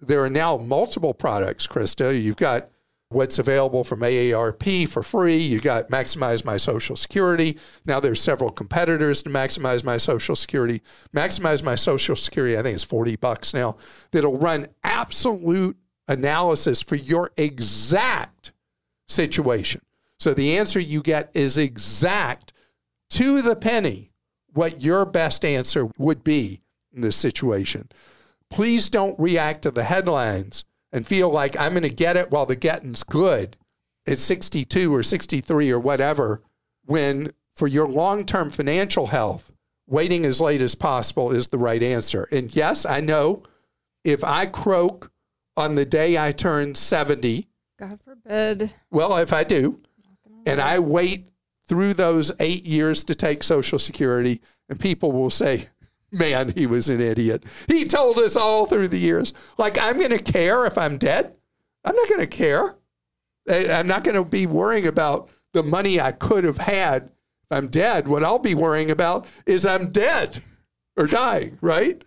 there 0.00 0.22
are 0.24 0.30
now 0.30 0.56
multiple 0.56 1.14
products, 1.14 1.66
Krista. 1.66 2.20
You've 2.20 2.36
got 2.36 2.70
what's 3.10 3.38
available 3.38 3.82
from 3.82 4.00
AARP 4.00 4.88
for 4.88 5.02
free. 5.02 5.36
You 5.36 5.60
got 5.60 5.88
Maximize 5.88 6.44
My 6.44 6.56
Social 6.56 6.96
Security. 6.96 7.58
Now 7.84 8.00
there's 8.00 8.20
several 8.20 8.50
competitors 8.50 9.22
to 9.22 9.30
Maximize 9.30 9.84
My 9.84 9.96
Social 9.96 10.36
Security. 10.36 10.80
Maximize 11.14 11.62
My 11.62 11.74
Social 11.74 12.16
Security, 12.16 12.56
I 12.56 12.62
think 12.62 12.74
it's 12.74 12.84
40 12.84 13.16
bucks 13.16 13.52
now, 13.52 13.76
that'll 14.12 14.38
run 14.38 14.68
absolute 14.84 15.76
analysis 16.06 16.82
for 16.82 16.96
your 16.96 17.30
exact 17.36 18.52
situation. 19.08 19.82
So 20.18 20.32
the 20.32 20.56
answer 20.56 20.78
you 20.78 21.02
get 21.02 21.30
is 21.34 21.58
exact 21.58 22.52
to 23.10 23.42
the 23.42 23.56
penny 23.56 24.12
what 24.52 24.82
your 24.82 25.04
best 25.04 25.44
answer 25.44 25.88
would 25.98 26.22
be 26.24 26.62
in 26.92 27.00
this 27.02 27.16
situation 27.16 27.88
please 28.50 28.90
don't 28.90 29.18
react 29.18 29.62
to 29.62 29.70
the 29.70 29.84
headlines 29.84 30.64
and 30.92 31.06
feel 31.06 31.30
like 31.30 31.58
I'm 31.58 31.72
going 31.72 31.82
to 31.82 31.88
get 31.88 32.16
it 32.16 32.30
while 32.30 32.46
the 32.46 32.56
getting's 32.56 33.04
good 33.04 33.56
at 34.06 34.18
62 34.18 34.94
or 34.94 35.02
63 35.02 35.70
or 35.70 35.78
whatever, 35.78 36.42
when 36.84 37.30
for 37.54 37.68
your 37.68 37.88
long 37.88 38.24
term 38.26 38.50
financial 38.50 39.06
health, 39.06 39.52
waiting 39.86 40.24
as 40.24 40.40
late 40.40 40.60
as 40.60 40.74
possible 40.74 41.30
is 41.30 41.48
the 41.48 41.58
right 41.58 41.82
answer. 41.82 42.28
And 42.32 42.54
yes, 42.54 42.84
I 42.84 43.00
know 43.00 43.44
if 44.04 44.24
I 44.24 44.46
croak 44.46 45.12
on 45.56 45.74
the 45.74 45.84
day 45.84 46.18
I 46.18 46.32
turn 46.32 46.74
70, 46.74 47.46
God 47.78 48.00
forbid. 48.04 48.74
Well, 48.90 49.16
if 49.16 49.32
I 49.32 49.44
do, 49.44 49.80
and 50.46 50.60
I 50.60 50.78
wait 50.78 51.28
through 51.68 51.94
those 51.94 52.32
eight 52.40 52.64
years 52.64 53.04
to 53.04 53.14
take 53.14 53.42
Social 53.42 53.78
Security, 53.78 54.40
and 54.68 54.80
people 54.80 55.12
will 55.12 55.30
say, 55.30 55.68
man, 56.12 56.52
he 56.54 56.66
was 56.66 56.88
an 56.88 57.00
idiot. 57.00 57.44
He 57.66 57.84
told 57.84 58.18
us 58.18 58.36
all 58.36 58.66
through 58.66 58.88
the 58.88 58.98
years. 58.98 59.32
Like, 59.58 59.78
I'm 59.78 59.98
going 59.98 60.10
to 60.10 60.22
care 60.22 60.66
if 60.66 60.76
I'm 60.78 60.98
dead. 60.98 61.36
I'm 61.84 61.96
not 61.96 62.08
going 62.08 62.20
to 62.20 62.26
care. 62.26 62.76
I'm 63.48 63.86
not 63.86 64.04
going 64.04 64.16
to 64.16 64.24
be 64.24 64.46
worrying 64.46 64.86
about 64.86 65.30
the 65.52 65.62
money 65.62 66.00
I 66.00 66.12
could 66.12 66.44
have 66.44 66.58
had 66.58 67.04
if 67.04 67.50
I'm 67.50 67.68
dead. 67.68 68.06
What 68.06 68.22
I'll 68.22 68.38
be 68.38 68.54
worrying 68.54 68.90
about 68.90 69.26
is 69.46 69.66
I'm 69.66 69.90
dead 69.90 70.42
or 70.96 71.06
dying, 71.06 71.58
right? 71.60 72.02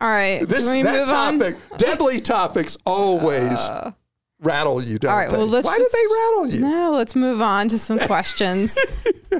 All 0.00 0.08
right. 0.08 0.46
This 0.46 0.66
that 0.66 1.08
topic, 1.08 1.56
deadly 1.78 2.20
topics 2.20 2.76
always 2.84 3.58
uh, 3.68 3.92
rattle 4.40 4.82
you, 4.82 4.98
don't 4.98 5.10
All 5.10 5.16
right, 5.16 5.30
they? 5.30 5.36
Well, 5.36 5.46
let's 5.46 5.66
Why 5.66 5.78
just, 5.78 5.92
did 5.92 5.98
they 5.98 6.14
rattle 6.14 6.46
you? 6.46 6.60
No, 6.60 6.92
let's 6.92 7.16
move 7.16 7.40
on 7.40 7.68
to 7.68 7.78
some 7.78 7.98
questions. 8.06 8.76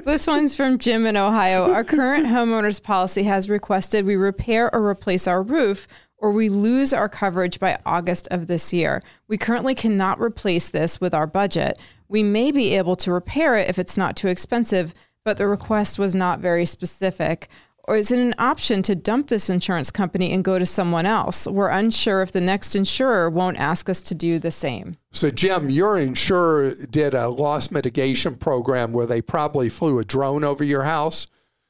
This 0.03 0.27
one's 0.27 0.55
from 0.55 0.77
Jim 0.77 1.05
in 1.05 1.15
Ohio. 1.15 1.71
Our 1.71 1.83
current 1.83 2.25
homeowners 2.25 2.81
policy 2.81 3.23
has 3.23 3.49
requested 3.49 4.05
we 4.05 4.15
repair 4.15 4.73
or 4.73 4.85
replace 4.85 5.27
our 5.27 5.41
roof 5.41 5.87
or 6.17 6.31
we 6.31 6.49
lose 6.49 6.93
our 6.93 7.07
coverage 7.07 7.59
by 7.59 7.77
August 7.85 8.27
of 8.31 8.47
this 8.47 8.73
year. 8.73 9.01
We 9.27 9.37
currently 9.37 9.75
cannot 9.75 10.19
replace 10.19 10.69
this 10.69 10.99
with 10.99 11.13
our 11.13 11.27
budget. 11.27 11.79
We 12.07 12.23
may 12.23 12.51
be 12.51 12.75
able 12.75 12.95
to 12.97 13.11
repair 13.11 13.55
it 13.55 13.69
if 13.69 13.77
it's 13.79 13.97
not 13.97 14.15
too 14.15 14.27
expensive, 14.27 14.93
but 15.23 15.37
the 15.37 15.47
request 15.47 15.99
was 15.99 16.15
not 16.15 16.39
very 16.39 16.65
specific. 16.65 17.47
Or 17.87 17.95
is 17.95 18.11
it 18.11 18.17
an 18.17 18.33
option 18.39 18.81
to 18.83 18.95
dump 18.95 19.27
this 19.27 19.47
insurance 19.47 19.91
company 19.91 20.33
and 20.33 20.43
go 20.43 20.57
to 20.57 20.65
someone 20.65 21.05
else? 21.05 21.45
We're 21.45 21.69
unsure 21.69 22.23
if 22.23 22.31
the 22.31 22.41
next 22.41 22.75
insurer 22.75 23.29
won't 23.29 23.57
ask 23.57 23.87
us 23.89 24.01
to 24.03 24.15
do 24.15 24.39
the 24.39 24.49
same. 24.49 24.97
So, 25.11 25.29
Jim, 25.29 25.69
your 25.69 25.97
insurer 25.97 26.73
did 26.89 27.13
a 27.13 27.29
loss 27.29 27.69
mitigation 27.69 28.35
program 28.35 28.91
where 28.91 29.05
they 29.05 29.21
probably 29.21 29.69
flew 29.69 29.99
a 29.99 30.03
drone 30.03 30.43
over 30.43 30.63
your 30.63 30.83
house. 30.83 31.27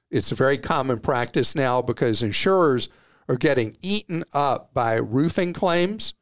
It's 0.10 0.32
a 0.32 0.36
very 0.36 0.58
common 0.58 1.00
practice 1.00 1.54
now 1.54 1.82
because 1.82 2.24
insurers 2.24 2.88
are 3.28 3.36
getting 3.36 3.76
eaten 3.82 4.24
up 4.34 4.74
by 4.74 4.94
roofing 4.94 5.52
claims. 5.52 6.14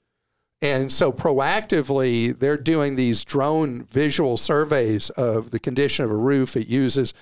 And 0.59 0.91
so, 0.91 1.11
proactively, 1.11 2.39
they're 2.39 2.57
doing 2.57 2.95
these 2.95 3.23
drone 3.23 3.83
visual 3.83 4.37
surveys 4.37 5.11
of 5.11 5.51
the 5.51 5.59
condition 5.59 6.03
of 6.03 6.09
a 6.09 6.15
roof. 6.15 6.57
It 6.57 6.67
uses 6.67 7.13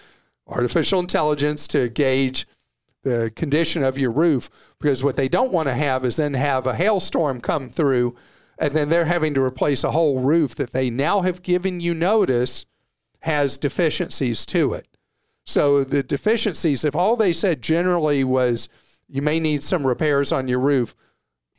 artificial 0.48 1.00
intelligence 1.00 1.68
to 1.70 1.90
gauge 1.90 2.48
the 3.04 3.32
condition 3.36 3.84
of 3.84 3.98
your 3.98 4.12
roof 4.12 4.50
because 4.80 5.04
what 5.04 5.16
they 5.16 5.28
don't 5.28 5.52
want 5.52 5.68
to 5.68 5.74
have 5.74 6.06
is 6.06 6.18
then 6.18 6.34
have 6.34 6.68
a 6.68 6.76
hailstorm 6.76 7.42
come 7.42 7.70
through 7.70 8.16
and 8.58 8.74
then 8.74 8.90
they're 8.90 9.06
having 9.06 9.34
to 9.34 9.42
replace 9.42 9.84
a 9.84 9.92
whole 9.92 10.20
roof 10.22 10.54
that 10.56 10.72
they 10.72 10.90
now 10.90 11.22
have 11.22 11.42
given 11.42 11.80
you 11.80 11.94
notice 11.94 12.66
has 13.22 13.58
deficiencies 13.58 14.46
to 14.46 14.74
it. 14.74 14.88
So 15.46 15.84
the 15.84 16.04
deficiencies, 16.04 16.86
if 16.86 16.96
all 16.96 17.16
they 17.16 17.34
said 17.34 17.62
generally 17.62 18.24
was 18.24 18.70
you 19.08 19.22
may 19.22 19.40
need 19.40 19.64
some 19.64 19.86
repairs 19.86 20.32
on 20.32 20.48
your 20.48 20.60
roof, 20.60 20.96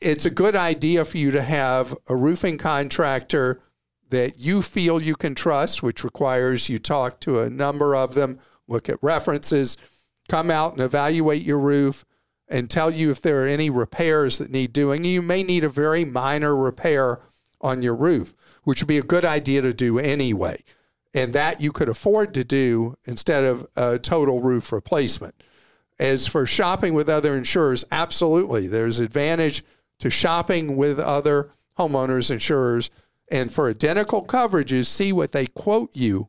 it's 0.01 0.25
a 0.25 0.31
good 0.31 0.57
idea 0.57 1.05
for 1.05 1.19
you 1.19 1.31
to 1.33 1.43
have 1.43 1.97
a 2.09 2.17
roofing 2.17 2.59
contractor 2.59 3.61
that 4.11 4.39
you 4.39 4.63
feel 4.63 5.01
you 5.01 5.17
can 5.17 5.35
trust, 5.35 5.83
which 5.83 6.05
requires 6.05 6.69
you 6.69 6.79
talk 6.79 7.19
to 7.21 7.41
a 7.41 7.51
number 7.51 7.97
of 7.97 8.15
them, 8.15 8.39
look 8.69 8.89
at 8.89 8.99
references, 9.03 9.77
come 10.29 10.51
out 10.51 10.73
and 10.73 10.83
evaluate 10.83 11.43
your 11.43 11.59
roof, 11.59 12.05
and 12.49 12.69
tell 12.69 12.91
you 12.91 13.11
if 13.11 13.23
there 13.23 13.43
are 13.43 13.49
any 13.49 13.71
repairs 13.71 14.39
that 14.39 14.51
need 14.51 14.73
doing. 14.73 15.05
You 15.05 15.23
may 15.23 15.43
need 15.43 15.65
a 15.65 15.69
very 15.69 16.05
minor 16.05 16.55
repair 16.55 17.21
on 17.61 17.83
your 17.83 17.95
roof, 17.95 18.35
which 18.65 18.83
would 18.83 18.89
be 18.89 18.99
a 18.99 19.03
good 19.03 19.25
idea 19.25 19.63
to 19.63 19.73
do 19.73 19.99
anyway. 19.99 20.63
And 21.15 21.33
that 21.33 21.61
you 21.61 21.73
could 21.73 21.89
afford 21.89 22.35
to 22.35 22.45
do 22.45 22.97
instead 23.05 23.45
of 23.45 23.67
a 23.77 23.99
total 23.99 24.41
roof 24.41 24.73
replacement. 24.73 25.43
As 25.99 26.27
for 26.27 26.47
shopping 26.47 26.95
with 26.95 27.09
other 27.09 27.37
insurers, 27.37 27.85
absolutely. 27.91 28.67
There's 28.67 28.99
advantage 28.99 29.65
to 30.01 30.11
shopping 30.11 30.77
with 30.77 30.99
other 30.99 31.51
homeowners 31.79 32.31
insurers. 32.31 32.91
And 33.31 33.53
for 33.53 33.71
identical 33.71 34.25
coverages, 34.27 34.87
see 34.87 35.13
what 35.13 35.33
they 35.33 35.47
quote 35.47 35.91
you 35.95 36.29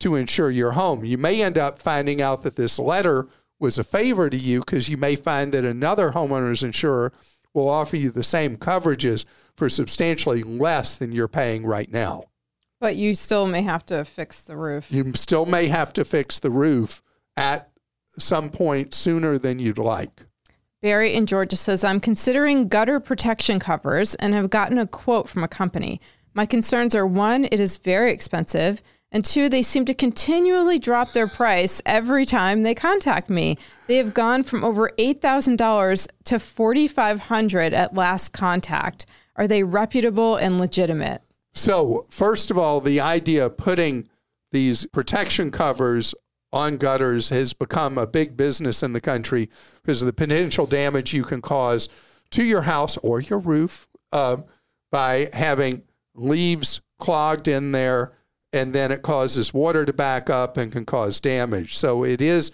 to 0.00 0.14
insure 0.14 0.50
your 0.50 0.72
home. 0.72 1.04
You 1.04 1.18
may 1.18 1.42
end 1.42 1.58
up 1.58 1.78
finding 1.78 2.20
out 2.20 2.42
that 2.42 2.56
this 2.56 2.78
letter 2.78 3.28
was 3.58 3.78
a 3.78 3.84
favor 3.84 4.28
to 4.28 4.36
you 4.36 4.60
because 4.60 4.88
you 4.88 4.96
may 4.96 5.16
find 5.16 5.52
that 5.52 5.64
another 5.64 6.12
homeowner's 6.12 6.62
insurer 6.62 7.12
will 7.52 7.68
offer 7.68 7.96
you 7.96 8.10
the 8.10 8.24
same 8.24 8.56
coverages 8.56 9.24
for 9.56 9.68
substantially 9.68 10.42
less 10.42 10.96
than 10.96 11.12
you're 11.12 11.28
paying 11.28 11.64
right 11.64 11.90
now. 11.90 12.24
But 12.80 12.96
you 12.96 13.14
still 13.14 13.46
may 13.46 13.62
have 13.62 13.86
to 13.86 14.04
fix 14.04 14.40
the 14.40 14.56
roof. 14.56 14.90
You 14.90 15.12
still 15.14 15.46
may 15.46 15.68
have 15.68 15.92
to 15.94 16.04
fix 16.04 16.38
the 16.38 16.50
roof 16.50 17.02
at 17.36 17.70
some 18.18 18.50
point 18.50 18.94
sooner 18.94 19.38
than 19.38 19.58
you'd 19.58 19.78
like. 19.78 20.26
Barry 20.82 21.14
in 21.14 21.24
Georgia 21.24 21.56
says, 21.56 21.82
I'm 21.82 22.00
considering 22.00 22.68
gutter 22.68 23.00
protection 23.00 23.58
covers 23.58 24.14
and 24.16 24.34
have 24.34 24.50
gotten 24.50 24.76
a 24.76 24.86
quote 24.86 25.28
from 25.28 25.42
a 25.42 25.48
company. 25.48 26.00
My 26.34 26.44
concerns 26.44 26.94
are 26.94 27.06
one, 27.06 27.46
it 27.46 27.58
is 27.58 27.78
very 27.78 28.12
expensive, 28.12 28.82
and 29.14 29.24
two, 29.24 29.48
they 29.48 29.62
seem 29.62 29.84
to 29.84 29.94
continually 29.94 30.76
drop 30.76 31.12
their 31.12 31.28
price 31.28 31.80
every 31.86 32.26
time 32.26 32.64
they 32.64 32.74
contact 32.74 33.30
me. 33.30 33.56
They 33.86 33.94
have 33.98 34.12
gone 34.12 34.42
from 34.42 34.64
over 34.64 34.90
$8,000 34.98 36.08
to 36.24 36.34
$4,500 36.34 37.72
at 37.72 37.94
last 37.94 38.32
contact. 38.32 39.06
Are 39.36 39.46
they 39.46 39.62
reputable 39.62 40.34
and 40.34 40.58
legitimate? 40.58 41.22
So, 41.52 42.06
first 42.10 42.50
of 42.50 42.58
all, 42.58 42.80
the 42.80 43.00
idea 43.00 43.46
of 43.46 43.56
putting 43.56 44.08
these 44.50 44.84
protection 44.86 45.52
covers 45.52 46.16
on 46.52 46.76
gutters 46.76 47.28
has 47.28 47.52
become 47.52 47.96
a 47.96 48.08
big 48.08 48.36
business 48.36 48.82
in 48.82 48.94
the 48.94 49.00
country 49.00 49.48
because 49.80 50.02
of 50.02 50.06
the 50.06 50.12
potential 50.12 50.66
damage 50.66 51.14
you 51.14 51.22
can 51.22 51.40
cause 51.40 51.88
to 52.30 52.42
your 52.42 52.62
house 52.62 52.96
or 52.96 53.20
your 53.20 53.38
roof 53.38 53.86
uh, 54.10 54.38
by 54.90 55.28
having 55.32 55.84
leaves 56.16 56.80
clogged 56.98 57.46
in 57.46 57.70
there 57.70 58.12
and 58.54 58.72
then 58.72 58.92
it 58.92 59.02
causes 59.02 59.52
water 59.52 59.84
to 59.84 59.92
back 59.92 60.30
up 60.30 60.56
and 60.56 60.70
can 60.70 60.86
cause 60.86 61.18
damage. 61.18 61.76
So 61.76 62.04
it 62.04 62.20
is 62.20 62.52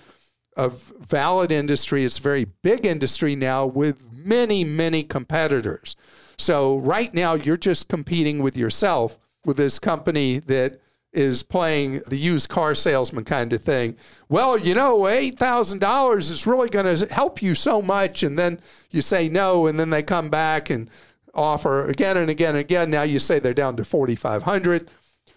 a 0.56 0.70
valid 0.70 1.52
industry. 1.52 2.04
It's 2.04 2.18
a 2.18 2.22
very 2.22 2.46
big 2.62 2.86
industry 2.86 3.36
now 3.36 3.66
with 3.66 4.10
many, 4.10 4.64
many 4.64 5.02
competitors. 5.02 5.96
So 6.38 6.78
right 6.78 7.12
now 7.12 7.34
you're 7.34 7.58
just 7.58 7.88
competing 7.88 8.42
with 8.42 8.56
yourself 8.56 9.18
with 9.44 9.58
this 9.58 9.78
company 9.78 10.38
that 10.38 10.80
is 11.12 11.42
playing 11.42 12.00
the 12.06 12.16
used 12.16 12.48
car 12.48 12.74
salesman 12.74 13.24
kind 13.24 13.52
of 13.52 13.60
thing. 13.60 13.94
Well, 14.30 14.56
you 14.56 14.74
know, 14.74 15.00
$8,000 15.00 16.18
is 16.18 16.46
really 16.46 16.70
going 16.70 16.96
to 16.96 17.12
help 17.12 17.42
you 17.42 17.54
so 17.54 17.82
much. 17.82 18.22
And 18.22 18.38
then 18.38 18.58
you 18.90 19.02
say 19.02 19.28
no, 19.28 19.66
and 19.66 19.78
then 19.78 19.90
they 19.90 20.02
come 20.02 20.30
back 20.30 20.70
and 20.70 20.88
offer 21.34 21.86
again 21.88 22.16
and 22.16 22.30
again 22.30 22.50
and 22.50 22.60
again. 22.60 22.90
Now 22.90 23.02
you 23.02 23.18
say 23.18 23.38
they're 23.38 23.52
down 23.52 23.76
to 23.76 23.84
4,500. 23.84 24.88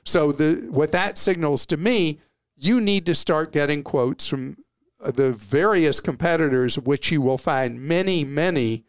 So 0.03 0.31
the 0.31 0.67
what 0.69 0.91
that 0.91 1.17
signals 1.17 1.65
to 1.67 1.77
me, 1.77 2.19
you 2.55 2.81
need 2.81 3.05
to 3.05 3.15
start 3.15 3.51
getting 3.51 3.83
quotes 3.83 4.27
from 4.27 4.57
uh, 5.03 5.11
the 5.11 5.31
various 5.31 5.99
competitors, 5.99 6.77
which 6.77 7.11
you 7.11 7.21
will 7.21 7.37
find 7.37 7.81
many, 7.81 8.23
many. 8.23 8.83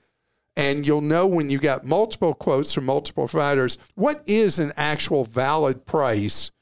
And 0.57 0.87
you'll 0.87 1.01
know 1.01 1.27
when 1.27 1.51
you 1.51 1.59
got 1.59 1.85
multiple 1.85 2.35
quotes 2.35 2.73
from 2.73 2.85
multiple 2.85 3.27
providers, 3.27 3.77
what 3.97 4.23
is 4.27 4.61
an 4.61 4.73
actual 4.77 5.25
valid 5.25 5.85
price 5.85 6.53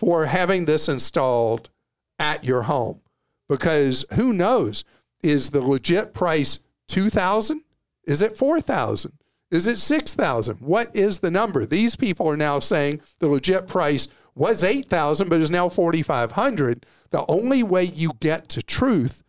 for 0.00 0.26
having 0.26 0.64
this 0.64 0.88
installed 0.88 1.70
at 2.18 2.42
your 2.42 2.62
home? 2.62 3.00
Because 3.48 4.04
who 4.14 4.32
knows? 4.32 4.84
Is 5.22 5.50
the 5.50 5.60
legit 5.60 6.14
price 6.14 6.60
2000 6.88 7.62
Is 8.04 8.22
it 8.22 8.36
4000 8.36 9.17
is 9.50 9.66
it 9.66 9.78
6,000? 9.78 10.56
What 10.56 10.94
is 10.94 11.20
the 11.20 11.30
number? 11.30 11.64
These 11.64 11.96
people 11.96 12.28
are 12.28 12.36
now 12.36 12.58
saying 12.58 13.00
the 13.18 13.28
legit 13.28 13.66
price 13.66 14.08
was 14.34 14.62
8,000 14.62 15.28
but 15.28 15.40
is 15.40 15.50
now 15.50 15.68
4,500. 15.68 16.84
The 17.10 17.24
only 17.28 17.62
way 17.62 17.84
you 17.84 18.12
get 18.20 18.48
to 18.50 18.62
truth 18.62 19.22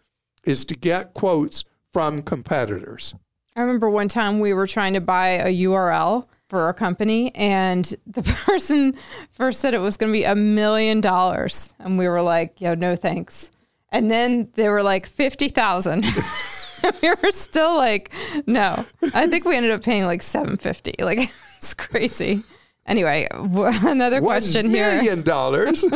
is 0.44 0.66
to 0.66 0.76
get 0.76 1.14
quotes 1.14 1.64
from 1.94 2.22
competitors. 2.22 3.16
I 3.56 3.62
remember 3.62 3.90
one 3.90 4.08
time 4.08 4.40
we 4.40 4.54
were 4.54 4.68
trying 4.68 4.94
to 4.94 5.02
buy 5.02 5.30
a 5.30 5.54
URL 5.64 6.28
for 6.50 6.62
our 6.64 6.74
company 6.74 7.34
and 7.36 7.94
the 8.06 8.24
person 8.46 8.96
first 9.32 9.62
said 9.62 9.74
it 9.74 9.80
was 9.80 9.98
going 9.98 10.12
to 10.12 10.18
be 10.18 10.24
a 10.26 10.36
million 10.36 11.02
dollars 11.02 11.74
and 11.80 11.98
we 11.98 12.08
were 12.08 12.22
like, 12.22 12.60
"Yeah, 12.60 12.76
no 12.76 12.96
thanks." 12.96 13.52
And 13.92 14.12
then 14.12 14.50
they 14.56 14.70
were 14.70 14.84
like 14.84 15.08
50,000. 15.08 16.06
we 17.02 17.10
were 17.24 17.32
still 17.32 17.76
like, 17.76 18.12
no. 18.46 18.86
I 19.14 19.28
think 19.28 19.46
we 19.46 19.56
ended 19.56 19.72
up 19.72 19.84
paying 19.84 20.06
like 20.06 20.22
seven 20.22 20.58
fifty. 20.58 20.94
Like 21.00 21.20
it's 21.58 21.74
crazy. 21.74 22.42
Anyway, 22.86 23.28
another 23.32 24.20
question 24.22 24.70
here. 24.70 24.92
million 24.92 25.22
dollars. 25.22 25.86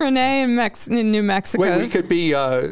Renee 0.00 0.42
in, 0.42 0.54
Mex- 0.56 0.88
in 0.88 1.10
New 1.10 1.22
Mexico. 1.22 1.62
Wait, 1.62 1.78
we 1.80 1.88
could 1.88 2.08
be 2.08 2.34
uh, 2.34 2.62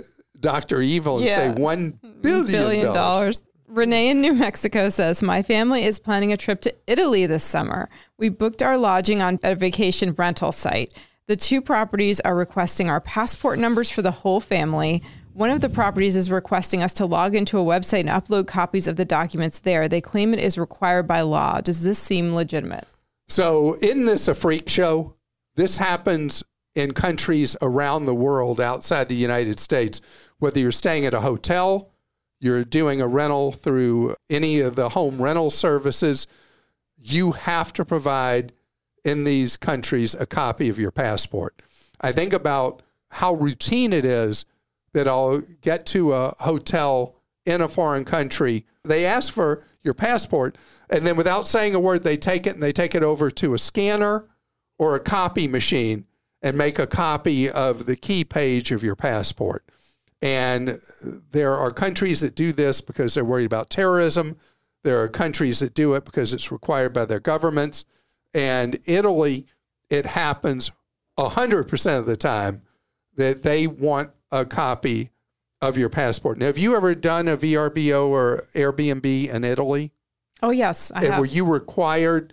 Doctor 0.41 0.81
Evil 0.81 1.19
and 1.19 1.27
Yeah. 1.27 1.37
say 1.55 1.63
one 1.63 1.99
billion, 2.23 2.47
billion 2.51 2.85
dollars. 2.87 3.39
dollars. 3.41 3.45
Renee 3.69 4.09
in 4.09 4.23
New 4.23 4.33
Mexico 4.33 4.89
says, 4.89 5.23
My 5.23 5.43
family 5.43 5.85
is 5.85 5.99
planning 5.99 6.33
a 6.33 6.39
trip 6.39 6.63
to 6.63 6.75
Italy 6.87 7.27
this 7.27 7.45
summer. 7.45 7.91
We 8.17 8.31
booked 8.31 8.63
our 8.63 8.79
lodging 8.79 9.21
on 9.21 9.39
a 9.43 9.55
vacation 9.55 10.15
rental 10.15 10.53
site. 10.53 10.95
The 11.27 11.37
two 11.37 11.61
properties 11.61 12.19
are 12.21 12.35
requesting 12.35 12.89
our 12.89 13.03
passport 13.03 13.59
numbers 13.59 13.91
for 13.91 14.01
the 14.01 14.11
whole 14.11 14.41
family. 14.41 15.03
One 15.33 15.51
of 15.51 15.61
the 15.61 15.69
properties 15.69 16.17
is 16.17 16.31
requesting 16.31 16.83
us 16.83 16.93
to 16.95 17.07
log 17.07 17.35
into 17.35 17.59
a 17.59 17.65
website 17.65 18.01
and 18.01 18.09
upload 18.09 18.47
copies 18.47 18.89
of 18.89 18.97
the 18.97 19.05
documents 19.05 19.61
there. 19.61 19.89
They 19.89 20.01
claim 20.01 20.35
it 20.35 20.41
is 20.41 20.59
required 20.59 21.07
by 21.07 21.21
law. 21.21 21.61
Does 21.61 21.83
this 21.83 21.99
seem 21.99 22.35
legitimate? 22.35 22.87
So, 23.29 23.77
isn't 23.81 24.07
this 24.07 24.27
a 24.27 24.35
freak 24.35 24.69
show? 24.69 25.15
This 25.55 25.79
happens 25.79 26.43
in 26.75 26.93
countries 26.93 27.57
around 27.61 28.07
the 28.07 28.15
world 28.15 28.61
outside 28.61 29.09
the 29.09 29.17
United 29.17 29.61
States. 29.61 30.01
Whether 30.39 30.61
you're 30.61 30.73
staying 30.73 31.07
at 31.07 31.15
a 31.15 31.21
hotel, 31.21 31.91
you're 32.41 32.65
doing 32.65 33.01
a 33.01 33.09
rental 33.09 33.53
through 33.53 34.15
any 34.31 34.61
of 34.61 34.77
the 34.77 34.91
home 34.91 35.21
rental 35.21 35.51
services, 35.51 36.27
you 36.97 37.33
have 37.33 37.73
to 37.75 37.85
provide 37.85 38.53
in 39.05 39.25
these 39.25 39.57
countries 39.57 40.15
a 40.15 40.27
copy 40.27 40.69
of 40.69 40.79
your 40.79 40.91
passport. 40.91 41.61
I 42.01 42.13
think 42.13 42.33
about 42.33 42.83
how 43.11 43.35
routine 43.35 43.93
it 43.93 44.05
is 44.05 44.45
that 44.99 45.07
I'll 45.07 45.41
get 45.61 45.87
to 45.87 46.13
a 46.13 46.35
hotel 46.41 47.15
in 47.47 47.61
a 47.61 47.69
foreign 47.69 48.05
country. 48.05 48.67
They 48.83 49.07
ask 49.07 49.33
for 49.33 49.63
your 49.85 49.95
passport, 49.95 50.59
and 50.91 51.07
then 51.07 51.17
without 51.17 51.47
saying 51.47 51.77
a 51.77 51.81
word, 51.81 52.03
they 52.03 52.17
take 52.17 52.49
it 52.49 52.55
and 52.55 52.63
they 52.63 52.73
take 52.73 52.97
it 52.97 53.05
over 53.05 53.31
to 53.31 53.55
a 53.55 53.59
scanner 53.59 54.29
or 54.77 54.97
a 54.97 55.01
copy 55.01 55.47
machine 55.47 56.05
and 56.43 56.59
make 56.59 56.81
a 56.81 56.87
copy 56.87 57.49
of 57.49 57.87
the 57.87 57.95
key 57.95 58.25
page 58.25 58.73
of 58.73 58.83
your 58.83 58.97
passport. 58.97 59.65
And 60.21 60.81
there 61.31 61.55
are 61.55 61.71
countries 61.71 62.19
that 62.21 62.35
do 62.35 62.51
this 62.51 62.81
because 62.81 63.15
they're 63.15 63.25
worried 63.25 63.47
about 63.47 63.71
terrorism. 63.71 64.37
There 64.83 65.01
are 65.01 65.09
countries 65.09 65.61
that 65.61 65.75
do 65.75 65.95
it 65.95 66.05
because 66.05 66.35
it's 66.35 66.51
required 66.51 66.93
by 66.93 67.05
their 67.05 67.21
governments. 67.21 67.85
And 68.35 68.81
Italy, 68.85 69.47
it 69.91 70.07
happens 70.07 70.73
100% 71.17 71.99
of 71.99 72.07
the 72.07 72.17
time 72.17 72.63
that 73.15 73.45
they 73.45 73.69
want 73.69 74.11
a 74.31 74.45
copy 74.45 75.11
of 75.61 75.77
your 75.77 75.89
passport. 75.89 76.39
Now, 76.39 76.47
have 76.47 76.59
you 76.59 76.77
ever 76.77 76.95
done 76.95 77.29
a 77.29 77.37
VRBO 77.37 78.09
or 78.09 78.45
Airbnb 78.55 79.29
in 79.29 79.45
Italy? 79.45 79.93
Oh, 80.43 80.51
yes. 80.51 80.93
I 80.95 80.99
And 81.03 81.11
have. 81.13 81.19
were 81.19 81.27
you 81.27 81.45
required 81.45 82.33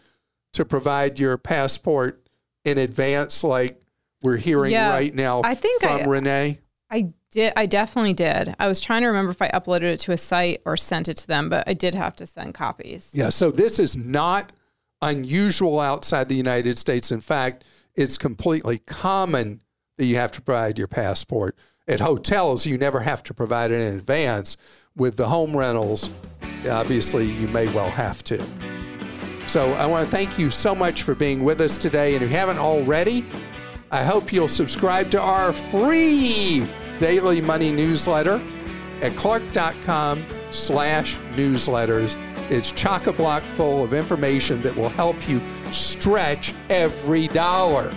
to 0.54 0.64
provide 0.66 1.18
your 1.20 1.38
passport 1.38 2.22
in 2.64 2.78
advance, 2.78 3.44
like 3.44 3.82
we're 4.22 4.38
hearing 4.38 4.72
Yeah, 4.72 4.90
right 4.90 5.14
now 5.14 5.42
I 5.44 5.56
think 5.56 5.82
from 5.82 6.02
I- 6.02 6.06
Renee? 6.06 6.60
I 6.92 7.14
did. 7.32 7.54
I 7.56 7.66
definitely 7.66 8.14
did. 8.14 8.56
I 8.60 8.68
was 8.68 8.80
trying 8.80 9.02
to 9.02 9.08
remember 9.08 9.32
if 9.32 9.42
I 9.42 9.50
uploaded 9.50 9.84
it 9.84 10.00
to 10.02 10.12
a 10.12 10.18
site 10.18 10.62
or 10.66 10.78
sent 10.78 11.08
it 11.08 11.18
to 11.18 11.28
them, 11.28 11.50
but 11.50 11.64
I 11.68 11.74
did 11.74 11.96
have 11.96 12.16
to 12.18 12.28
send 12.28 12.54
copies. 12.54 13.10
Yeah, 13.14 13.30
so 13.32 13.50
this 13.52 13.80
is 13.80 13.98
not 13.98 14.52
unusual 15.02 15.80
outside 15.80 16.30
the 16.30 16.36
United 16.36 16.78
States. 16.78 17.12
In 17.12 17.22
fact, 17.22 17.64
it's 17.96 18.18
completely 18.18 18.78
common 18.80 19.62
that 19.98 20.06
you 20.06 20.16
have 20.18 20.32
to 20.34 20.42
provide 20.42 20.78
your 20.78 20.88
passport. 20.88 21.58
At 21.88 22.00
hotels, 22.00 22.66
you 22.66 22.80
never 22.80 23.02
have 23.02 23.22
to 23.24 23.34
provide 23.34 23.70
it 23.70 23.80
in 23.80 23.96
advance. 23.98 24.58
With 24.96 25.18
the 25.18 25.28
home 25.28 25.56
rentals, 25.56 26.10
obviously, 26.68 27.26
you 27.26 27.48
may 27.50 27.68
well 27.68 27.92
have 27.92 28.24
to. 28.24 28.44
So 29.46 29.74
I 29.74 29.86
want 29.86 30.04
to 30.04 30.12
thank 30.12 30.40
you 30.40 30.50
so 30.50 30.74
much 30.74 31.04
for 31.04 31.14
being 31.14 31.44
with 31.44 31.62
us 31.62 31.78
today. 31.78 32.16
And 32.16 32.24
if 32.24 32.32
you 32.32 32.38
haven't 32.38 32.58
already, 32.58 33.24
I 33.92 34.04
hope 34.04 34.34
you'll 34.34 34.48
subscribe 34.48 35.12
to 35.12 35.22
our 35.22 35.54
free 35.54 36.68
daily 36.98 37.40
money 37.40 37.72
newsletter 37.72 38.42
at 39.02 39.16
clark.com 39.16 40.24
slash 40.50 41.18
newsletters. 41.36 42.18
It's 42.50 42.72
chock-a-block 42.72 43.44
full 43.44 43.84
of 43.84 43.94
information 43.94 44.62
that 44.64 44.76
will 44.76 44.90
help 44.90 45.30
you 45.30 45.40
stretch 45.72 46.56
every 46.70 47.28
dollar. 47.28 47.94